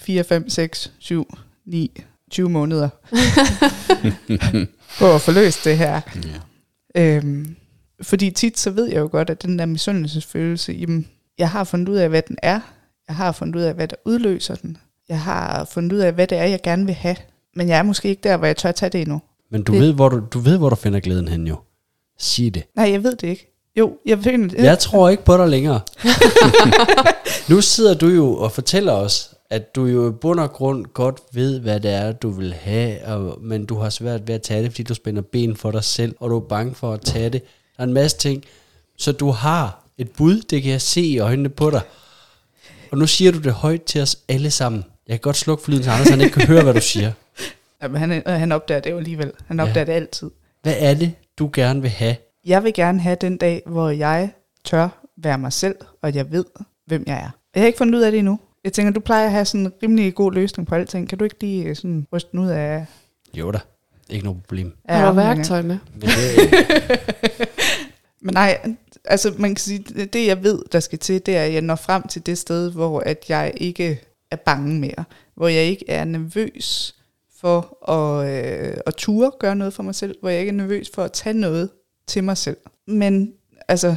[0.00, 1.34] 4, 5, 6, 7,
[1.66, 2.88] 9, 20 måneder
[4.98, 6.00] på at få løst det her.
[6.94, 7.16] Ja.
[7.16, 7.56] Øhm,
[8.02, 11.88] fordi tit så ved jeg jo godt, at den der misundelsesfølelse, jamen, jeg har fundet
[11.88, 12.60] ud af, hvad den er.
[13.08, 14.76] Jeg har fundet ud af, hvad der udløser den.
[15.08, 17.16] Jeg har fundet ud af, hvad det er, jeg gerne vil have.
[17.56, 19.20] Men jeg er måske ikke der, hvor jeg tør tage det endnu.
[19.50, 21.56] Men du, Det- ved, hvor du, du ved, hvor du finder glæden hen jo.
[22.18, 22.62] Sig det.
[22.76, 23.48] Nej, jeg ved det ikke.
[23.78, 24.54] Jo, jeg ved det.
[24.58, 25.80] Jeg tror ikke på dig længere.
[27.50, 31.20] nu sidder du jo og fortæller os, at du jo i bund og grund godt
[31.32, 34.62] ved, hvad det er, du vil have, og, men du har svært ved at tage
[34.62, 37.30] det, fordi du spænder ben for dig selv, og du er bange for at tage
[37.30, 37.42] det.
[37.76, 38.44] Der er en masse ting.
[38.98, 41.80] Så du har et bud, det kan jeg se i øjnene på dig.
[42.90, 44.84] Og nu siger du det højt til os alle sammen.
[45.08, 47.12] Jeg kan godt slukke for lyden, så Anders han ikke kan høre, hvad du siger.
[47.82, 49.32] Jamen, han, han opdager det jo alligevel.
[49.46, 49.84] Han opdager ja.
[49.84, 50.30] det altid.
[50.62, 52.16] Hvad er det, du gerne vil have?
[52.44, 54.30] Jeg vil gerne have den dag, hvor jeg
[54.64, 56.44] tør være mig selv, og jeg ved,
[56.86, 57.30] hvem jeg er.
[57.54, 58.38] Jeg har ikke fundet ud af det endnu.
[58.64, 61.08] Jeg tænker, du plejer at have sådan en rimelig god løsning på alting.
[61.08, 62.86] Kan du ikke lige øh, sådan ryste den ud af...
[63.34, 63.58] Jo da,
[64.10, 64.72] ikke noget problem.
[64.84, 65.34] af Har du armlængder?
[65.34, 65.78] værktøj med?
[65.94, 67.00] Men det,
[68.24, 68.58] Men nej,
[69.04, 71.60] altså man kan sige, det- det jeg ved, der skal til, det er, at jeg
[71.62, 74.00] når frem til det sted, hvor at jeg ikke
[74.30, 75.04] er bange mere.
[75.34, 76.94] Hvor jeg ikke er nervøs
[77.40, 80.14] for at, øh, at ture gøre noget for mig selv.
[80.20, 81.70] Hvor jeg ikke er nervøs for at tage noget
[82.06, 82.56] til mig selv.
[82.86, 83.32] Men
[83.68, 83.96] altså,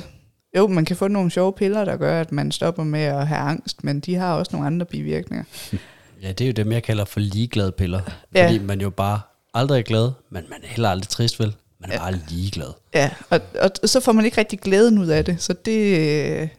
[0.58, 3.39] jo, man kan få nogle sjove piller, der gør, at man stopper med at have
[3.39, 5.43] angst, men de har også nogle andre bivirkninger.
[6.22, 8.01] Ja, det er jo dem, jeg kalder for ligeglade piller.
[8.36, 8.45] Ja.
[8.45, 9.20] Fordi man jo bare
[9.53, 11.56] aldrig er glad, men man er heller aldrig trist, vel?
[11.80, 11.99] Man er Ja.
[11.99, 12.68] bare ligeglad.
[12.93, 16.49] Ja, og, og, så får man ikke rigtig glæden ud af det, så det,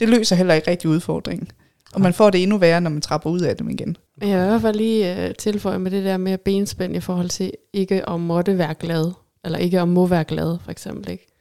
[0.00, 1.48] det løser heller ikke rigtig udfordringen.
[1.94, 3.96] Og man får det endnu værre, når man trapper ud af dem igen.
[4.20, 7.28] Jeg vil i hvert fald lige øh, tilføje med det der med benspænd i forhold
[7.28, 9.12] til ikke at måtte være glad,
[9.44, 11.10] eller ikke at må være glad, for eksempel.
[11.10, 11.35] Ikke?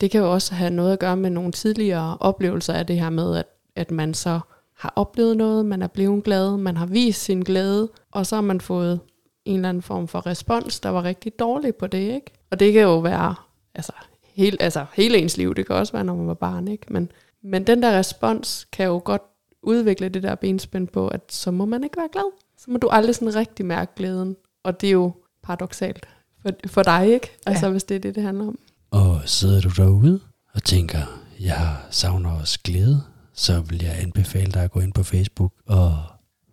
[0.00, 3.10] Det kan jo også have noget at gøre med nogle tidligere oplevelser af det her
[3.10, 4.40] med, at, at man så
[4.76, 8.42] har oplevet noget, man er blevet glad, man har vist sin glæde, og så har
[8.42, 9.00] man fået
[9.44, 11.98] en eller anden form for respons, der var rigtig dårlig på det.
[12.14, 12.32] Ikke?
[12.50, 13.34] Og det kan jo være
[13.74, 13.92] altså,
[14.22, 16.68] hele, altså, hele ens liv, det kan også være, når man var barn.
[16.68, 16.86] Ikke?
[16.92, 19.22] Men, men den der respons kan jo godt
[19.62, 22.32] udvikle det der benspænd på, at så må man ikke være glad.
[22.58, 24.36] Så må du aldrig sådan rigtig mærke glæden.
[24.62, 26.08] Og det er jo paradoxalt
[26.42, 27.36] for, for dig, ikke?
[27.46, 27.72] Altså Ja.
[27.72, 28.58] hvis det er det, det handler om.
[28.94, 30.20] Og sidder du derude
[30.52, 33.02] og tænker, jeg savner også glæde,
[33.34, 35.96] så vil jeg anbefale dig at gå ind på Facebook og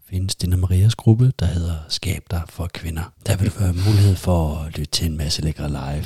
[0.09, 3.13] finde Stine Marias gruppe, der hedder Skab dig for kvinder.
[3.27, 6.05] Der vil du have mulighed for at lytte til en masse lækre live.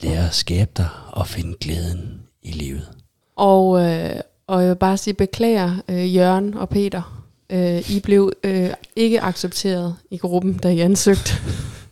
[0.00, 2.88] Lære at skabe dig og finde glæden i livet.
[3.36, 7.24] Og, øh, og jeg vil bare sige beklager, øh, Jørgen og Peter.
[7.50, 11.32] Øh, I blev øh, ikke accepteret i gruppen, da I ansøgte.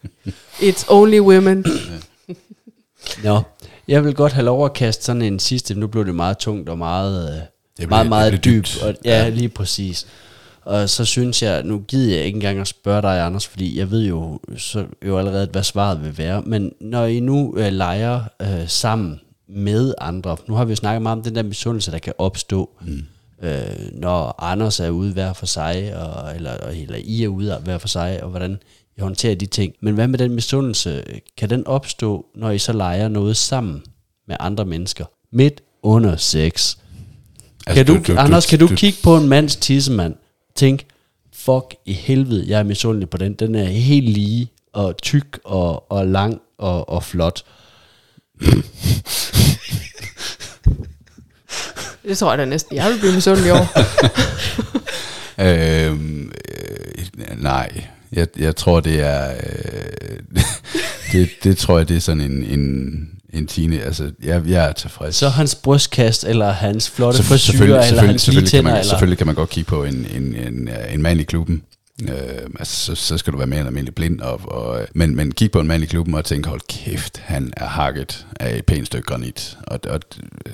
[0.69, 1.65] It's only women.
[3.25, 3.43] Nå,
[3.89, 6.69] jeg vil godt have lov at kaste sådan en sidste, nu blev det meget tungt
[6.69, 7.47] og meget, øh, Det
[7.77, 8.67] blev- meget, det meget blev dybt.
[8.75, 8.83] dybt.
[8.83, 9.29] Og, ja, Ja.
[9.29, 10.07] lige præcis.
[10.63, 13.91] Og så synes jeg, nu gider jeg ikke engang at spørge dig, Anders, fordi jeg
[13.91, 16.43] ved jo, så jo allerede, hvad svaret vil være.
[16.43, 21.03] Men når I nu øh, leger øh, sammen med andre, nu har vi jo snakket
[21.03, 23.03] meget om den der misundelse, der kan opstå, mm.
[23.43, 23.61] øh,
[23.93, 27.89] når Anders er ude hver for sig, og, eller, eller I er ude hver for
[27.89, 28.59] sig, og hvordan
[28.99, 29.73] I håndterer de ting.
[29.81, 31.05] Men hvad med den misundelse?
[31.37, 33.83] Kan den opstå, når I så leger noget sammen
[34.29, 35.05] med andre mennesker?
[35.33, 36.77] Midt under sex.
[37.67, 40.15] Altså, kan du, du- du- Anders, kan du, du- kigge på en mands tissemand,
[40.57, 40.85] tænk,
[41.35, 43.33] fuck i helvede, jeg er misundelig på den.
[43.35, 47.43] Den er helt lige, og tyk, og, og lang, og, og flot.
[52.03, 53.67] Det tror jeg da næsten, jeg vil blive misundelig over.
[55.41, 59.31] Øhm, øh, nej, jeg, jeg tror, det er...
[59.31, 60.43] Øh,
[61.13, 63.81] det, det tror jeg, det er sådan en, en, en tine.
[63.81, 65.17] Altså, jeg, jeg er tilfreds.
[65.17, 68.83] Så hans brystkast, eller hans flotte frisyrer, eller selvfølgelig, hans selvfølgelig, kan man, eller...
[68.83, 71.63] selvfølgelig kan man godt kigge på en, en, en, en mand i klubben.
[72.03, 74.21] Øh, altså, så, så skal du være mere end almindelig blind.
[74.21, 77.53] Og, og, men, men kig på en mand i klubben og tænk, hold kæft, han
[77.57, 79.59] er hakket af et pænt stykke granit.
[79.67, 80.01] Og, og
[80.47, 80.53] øh,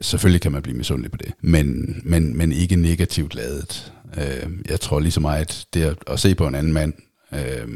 [0.00, 1.32] selvfølgelig kan man blive misundelig på det.
[1.40, 3.92] Men, men, men ikke negativt ladet.
[4.18, 6.92] Øh, jeg tror lige så meget, det at, at se på en anden mand.
[7.32, 7.68] Øh,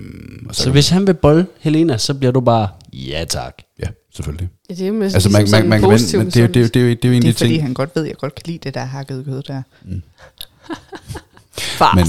[0.48, 3.54] og Så hvis han vil bolle Helena, så bliver du bare, ja tak.
[3.80, 4.48] Ja, selvfølgelig.
[4.70, 6.54] Ja, det er jo med Altså, man, man, man, vende, men det, er jo- det,
[6.74, 7.62] det, er jo- det er jo en Det er fordi, ting.
[7.62, 9.62] han godt ved, at jeg godt kan lide det der hakkede kød der.
[11.94, 12.06] Men,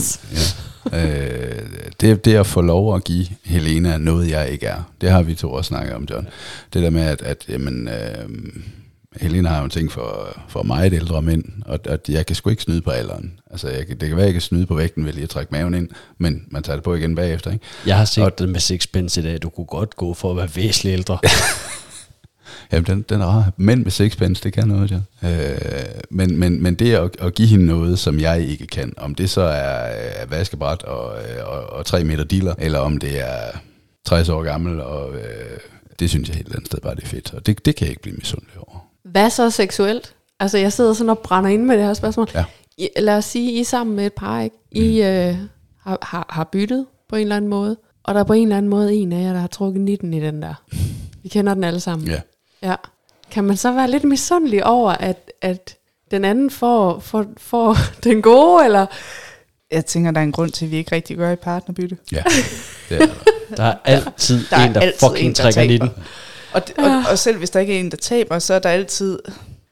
[0.91, 1.65] ja, øh,
[2.01, 5.35] det, det at få lov at give Helena noget, jeg ikke er, det har vi
[5.35, 6.27] to også snakket om, John.
[6.73, 8.29] Det der med, at, at jamen, øh,
[9.17, 12.49] Helena har jo en ting for, for meget ældre mænd, og at jeg kan sgu
[12.49, 13.39] ikke snyde på alderen.
[13.51, 15.51] Altså, jeg, det kan være, at jeg kan snyde på vægten ved lige at trække
[15.51, 17.65] maven ind, men man tager det på igen bagefter, ikke?
[17.85, 20.49] Jeg har set den med Sixpence i dag, du kunne godt gå for at være
[20.55, 21.19] væsentligt ældre.
[22.71, 23.51] Jamen, den, den er rar.
[23.57, 25.53] Mænd med sixpence, det kan noget, ja.
[25.53, 29.15] Øh, men, men, men det at, at give hende noget, som jeg ikke kan, om
[29.15, 29.89] det så er,
[30.21, 33.57] er vaskebræt og, og, og tre meter dealer, eller om det er
[34.05, 35.59] 60 år gammel, og øh,
[35.99, 37.33] det synes jeg helt andet sted bare, det er fedt.
[37.33, 38.88] Og det, det kan jeg ikke blive misundelig over.
[39.11, 40.15] Hvad så seksuelt?
[40.39, 42.27] Altså, jeg sidder sådan og brænder ind med det her spørgsmål.
[42.35, 42.45] Ja.
[42.77, 44.55] I, lad os sige, I er sammen med et par, ikke?
[44.71, 45.35] I øh,
[45.83, 48.57] har, har, har byttet på en eller anden måde, og der er på en eller
[48.57, 50.53] anden måde en af jer, der har trukket 19 i den der.
[51.23, 52.07] Vi kender den alle sammen.
[52.07, 52.21] Ja.
[52.63, 52.75] Ja.
[53.31, 55.75] Kan man så være lidt misundelig over, at, at
[56.11, 58.85] den anden får, får, får den gode, eller...
[59.71, 61.97] Jeg tænker, der er en grund til, at vi ikke rigtig gør i partnerbytte.
[62.11, 62.23] Ja,
[62.89, 63.13] det er der.
[63.57, 65.85] Der er altid Der er en, der altid fucking en, der trækker taber.
[65.85, 66.03] 19.
[66.53, 68.69] Og, det, og, og selv hvis der ikke er en, der taber, så er der
[68.69, 69.19] altid,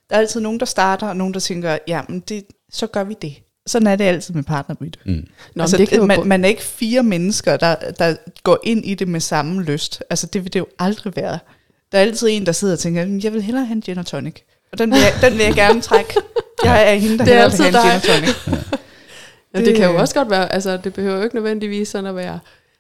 [0.10, 3.16] der er altid nogen, der starter, og nogen, der tænker, jamen, det, så gør vi
[3.22, 3.34] det.
[3.68, 5.00] Sådan er det altid med partnerbytte.
[5.06, 5.28] Mm.
[5.56, 8.86] Nå, altså, men det kan man, man er ikke fire mennesker, der, der går ind
[8.86, 10.04] i det med samme lyst.
[10.10, 11.40] Altså, det vil det jo aldrig være.
[11.92, 13.98] Der er altid en, der sidder og tænker, "Mm, jeg vil hellere have en gin
[13.98, 14.36] og tonic.
[14.72, 16.14] Og den vil jeg, den vil jeg gerne trække.
[16.64, 18.68] Jeg er hende, der Det er hellere vil have en altid gin og tonic.
[19.54, 22.06] Ja, det kan jo Det- også godt være, altså det behøver jo ikke nødvendigvis sådan
[22.06, 22.40] at være,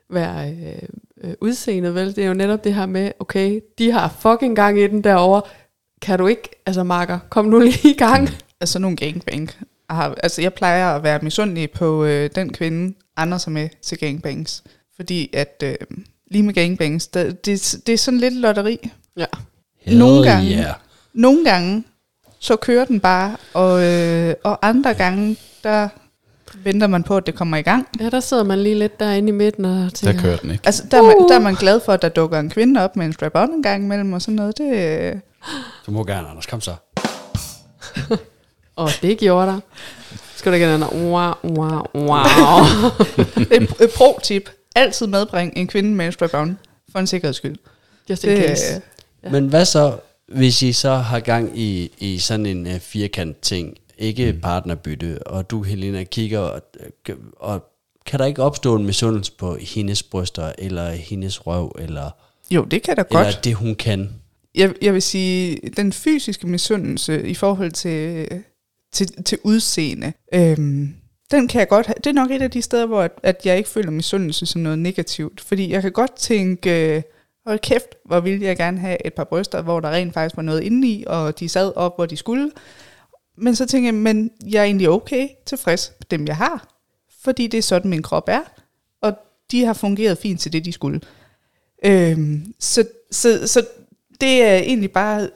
[0.09, 0.89] være øh,
[1.23, 2.15] øh, udseendet, vel?
[2.15, 5.41] Det er jo netop det her med, okay, de har fucking gang i den derovre.
[6.01, 8.29] Kan du ikke, altså Marker, kom nu lige i gang.
[8.61, 9.51] Altså nogle gangbang.
[9.89, 14.63] Altså jeg plejer at være misundelig på øh, den kvinde, andre som er til gangbangs.
[14.95, 15.75] Fordi at øh,
[16.31, 18.91] lige med gangbangs, der, det, det er sådan lidt lotteri.
[19.17, 19.25] Ja.
[19.85, 20.51] Nogle Hell gange.
[20.51, 20.73] Yeah.
[21.13, 21.83] Nogle gange,
[22.39, 25.89] så kører den bare, og, øh, og andre gange, der
[26.63, 27.87] venter man på, at det kommer i gang.
[27.99, 30.61] Ja, der sidder man lige lidt derinde i midten og Der tænker, kører den ikke.
[30.65, 32.95] Altså, der, er man, der er man glad for, at der dukker en kvinde op
[32.95, 34.57] med en strap-on en gang imellem og sådan noget.
[34.57, 35.15] Det, øh,
[35.85, 36.45] Du må gerne, Anders.
[36.45, 36.73] Kom så.
[38.77, 39.59] åh, det gjorde der.
[40.35, 42.65] Skal du ikke have den der, wow, wow, wow.
[43.57, 44.49] et, et pro-tip.
[44.75, 46.57] Altid medbring en kvinde med en strap-on,
[46.91, 47.55] for en sikkerheds skyld.
[48.09, 48.75] Just in Det, case.
[48.75, 48.81] øh,
[49.23, 49.29] Ja.
[49.29, 49.97] Men hvad så,
[50.27, 54.41] hvis I så har gang i, i sådan en uh, firkant ting, ikke mm.
[54.41, 56.61] partnerbytte, og du, Helena, kigger, og,
[57.37, 57.63] og
[58.05, 62.09] kan der ikke opstå en misundelse på hendes bryster, eller hendes røv, eller,
[62.51, 63.43] jo, det kan eller godt.
[63.43, 64.09] det, hun kan?
[64.55, 68.27] Jeg, jeg vil sige, den fysiske misundelse i forhold til,
[68.91, 70.93] til, til udseende, øhm,
[71.31, 71.95] den kan jeg godt have.
[72.03, 74.61] Det er nok et af de steder, hvor at, at jeg ikke føler misundelse som
[74.61, 75.41] noget negativt.
[75.41, 77.01] Fordi jeg kan godt tænke, øh,
[77.47, 80.43] hold kæft, hvor ville jeg gerne have et par bryster, hvor der rent faktisk var
[80.43, 82.51] noget indeni, og de sad op, hvor de skulle.
[83.37, 86.67] Men så tænker jeg, men jeg er egentlig okay tilfreds med dem, jeg har.
[87.23, 88.41] Fordi det er sådan, min krop er.
[89.01, 89.13] Og
[89.51, 91.01] de har fungeret fint til det, de skulle.
[91.85, 93.65] Øhm, så, så, så
[94.21, 95.29] det er egentlig bare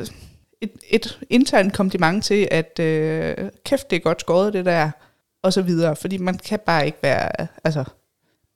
[0.61, 3.35] et, et internt kompliment til, at øh,
[3.65, 4.91] kæft, det er godt skåret det der,
[5.41, 5.95] og så videre.
[5.95, 7.83] Fordi man kan bare ikke være altså,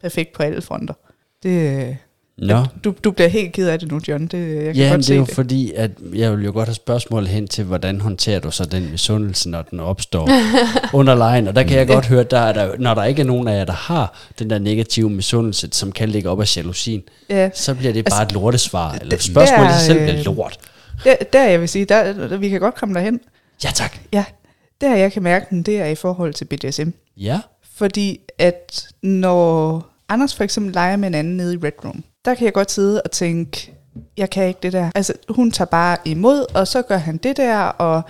[0.02, 0.94] perfekt på alle fronter.
[1.44, 1.96] Det, øh,
[2.38, 4.28] Nå, du, du bliver helt ked af det nu, John.
[4.28, 5.36] Det, jeg kan ja, godt det er jo det.
[5.36, 8.92] fordi, at jeg vil jo godt have spørgsmål hen til, hvordan håndterer du så den
[8.92, 10.30] misundelse, når den opstår
[11.00, 11.48] under lejen.
[11.48, 13.58] Og der kan jeg godt høre, der er der, når der ikke er nogen af
[13.58, 17.76] jer, der har den der negative misundelse, som kan ligge op af jalousien, Ja, så
[17.76, 18.94] bliver det bare et lortesvar.
[19.02, 20.58] Eller spørgsmålet i det sig er, selv bliver øh, lort.
[21.04, 23.20] der, der jeg vil sige, der, der, vi kan godt komme derhen.
[23.64, 23.98] Ja, tak.
[24.14, 24.26] Ja,
[24.82, 26.90] der jeg kan mærke den, det er i forhold til BDSM.
[27.18, 27.40] Ja.
[27.76, 32.36] Fordi at når Anders for eksempel leger med en anden nede i Red Room, der
[32.36, 33.74] kan jeg godt sidde og tænke,
[34.18, 34.92] jeg kan ikke det der.
[34.96, 38.02] Altså, hun tager bare imod, og så gør han det der, og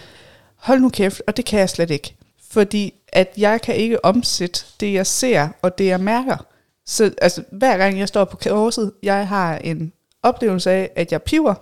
[0.55, 2.15] hold nu kæft, og det kan jeg slet ikke.
[2.51, 6.45] Fordi at jeg kan ikke omsætte det, jeg ser, og det, jeg mærker.
[6.85, 9.93] Så altså, hver gang jeg står på korset, jeg har en
[10.23, 11.53] oplevelse af, at jeg piver,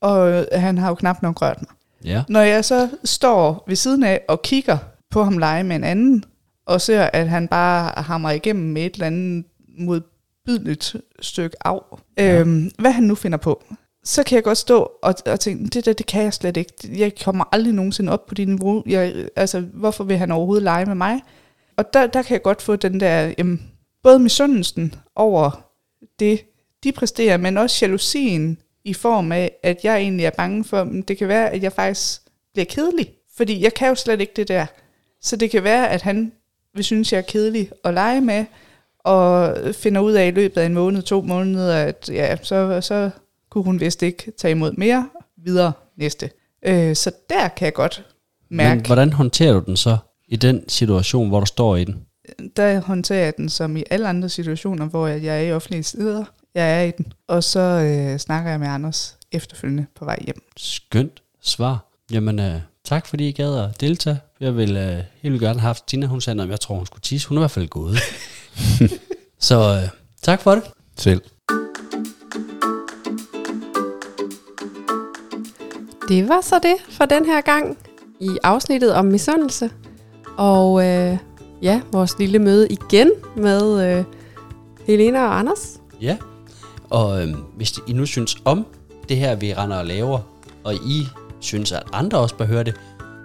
[0.00, 1.70] og han har jo knap nok rørt mig.
[2.04, 2.22] Ja.
[2.28, 4.78] Når jeg så står ved siden af og kigger
[5.10, 6.24] på ham lege med en anden,
[6.66, 9.44] og ser, at han bare hamrer igennem med et eller andet
[10.48, 11.78] modbydeligt stykke af,
[12.18, 12.40] ja.
[12.40, 13.64] øhm, hvad han nu finder på,
[14.04, 16.72] så kan jeg godt stå og, og tænke, det der, det kan jeg slet ikke.
[16.98, 18.82] Jeg kommer aldrig nogensinde op på det niveau.
[18.86, 21.20] Jeg, altså, hvorfor vil han overhovedet lege med mig?
[21.76, 23.70] Og der, der kan jeg godt få den der, jamen,
[24.02, 25.68] både misundelsen over
[26.18, 26.40] det,
[26.84, 31.08] de præsterer, men også jalousien i form af, at jeg egentlig er bange for, at
[31.08, 32.20] det kan være, at jeg faktisk
[32.52, 33.10] bliver kedelig.
[33.36, 34.66] Fordi jeg kan jo slet ikke det der.
[35.20, 36.32] Så det kan være, at han
[36.74, 38.44] vil synes, jeg er kedelig at lege med,
[39.04, 43.10] og finder ud af i løbet af en måned, to måneder, at ja, så, så
[43.50, 45.08] kunne hun vist ikke tage imod mere,
[45.44, 46.30] videre næste.
[46.66, 48.04] Øh, så der kan jeg godt
[48.50, 49.96] mærke, Men hvordan håndterer du den så
[50.28, 52.06] i den situation, hvor du står i den?
[52.56, 56.24] der håndterer jeg den som i alle andre situationer, hvor jeg, er i offentlige steder.
[56.54, 57.12] Jeg er i den.
[57.28, 60.42] Og så øh, snakker jeg med Anders efterfølgende på vej hjem.
[60.56, 61.86] Skønt svar.
[62.12, 64.20] Jamen, øh, tak fordi I gad at deltage.
[64.40, 66.06] Jeg vil øh, helt gerne have haft Tina.
[66.06, 67.28] Hun sagde, at jeg tror, hun skulle tisse.
[67.28, 67.96] Hun er i hvert fald gået.
[69.48, 69.88] så øh,
[70.22, 70.62] tak for det.
[70.96, 71.20] Selv.
[76.12, 77.78] det var så det for den her gang
[78.20, 79.70] i afsnittet om misundelse.
[80.36, 81.16] Og øh,
[81.62, 84.04] ja, vores lille møde igen med øh,
[84.86, 85.80] Helena og Anders.
[86.00, 86.16] Ja,
[86.90, 88.66] og øhm, hvis I nu synes om
[89.08, 90.20] det her, vi render og laver,
[90.64, 91.06] og I
[91.40, 92.74] synes, at andre også bør høre det,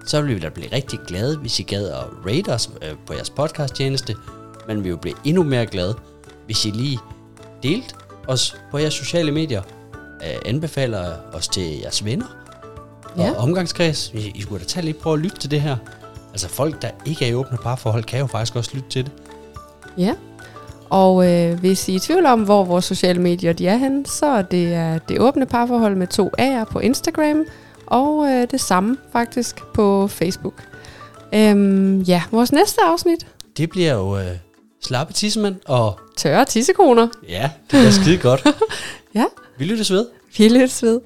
[0.06, 3.14] så vil vi da blive rigtig glade, hvis I gad at rate os øh, på
[3.14, 4.16] jeres podcast-tjeneste.
[4.68, 5.96] Men vi vil blive endnu mere glade,
[6.46, 7.00] hvis I lige
[7.64, 7.96] delte
[8.28, 9.62] os på jeres sociale medier,
[10.24, 12.26] øh, anbefaler os til jeres venner
[13.04, 13.34] og Ja.
[13.38, 14.12] omgangskreds.
[14.14, 15.76] I, I skulle da tage lige prøve at lytte til det her.
[16.32, 19.12] Altså folk, der ikke er i åbne parforhold, kan jo faktisk også lytte til det.
[19.98, 20.14] Ja.
[20.90, 24.06] Og øh, hvis I er i tvivl om, hvor vores sociale medier de er henne,
[24.06, 27.46] så det er det åbne parforhold med to A'er på Instagram,
[27.88, 30.64] og øh, det samme faktisk på Facebook.
[31.34, 34.26] Øhm, ja, vores næste afsnit, Det bliver jo øh,
[34.84, 37.08] slappe tissemænd, og tørre tissekoner.
[37.30, 38.44] ja, det bliver skide godt.
[39.16, 39.26] Ja,
[39.58, 40.06] Vi lyttes ved.
[40.38, 41.02] vi lyttes ved.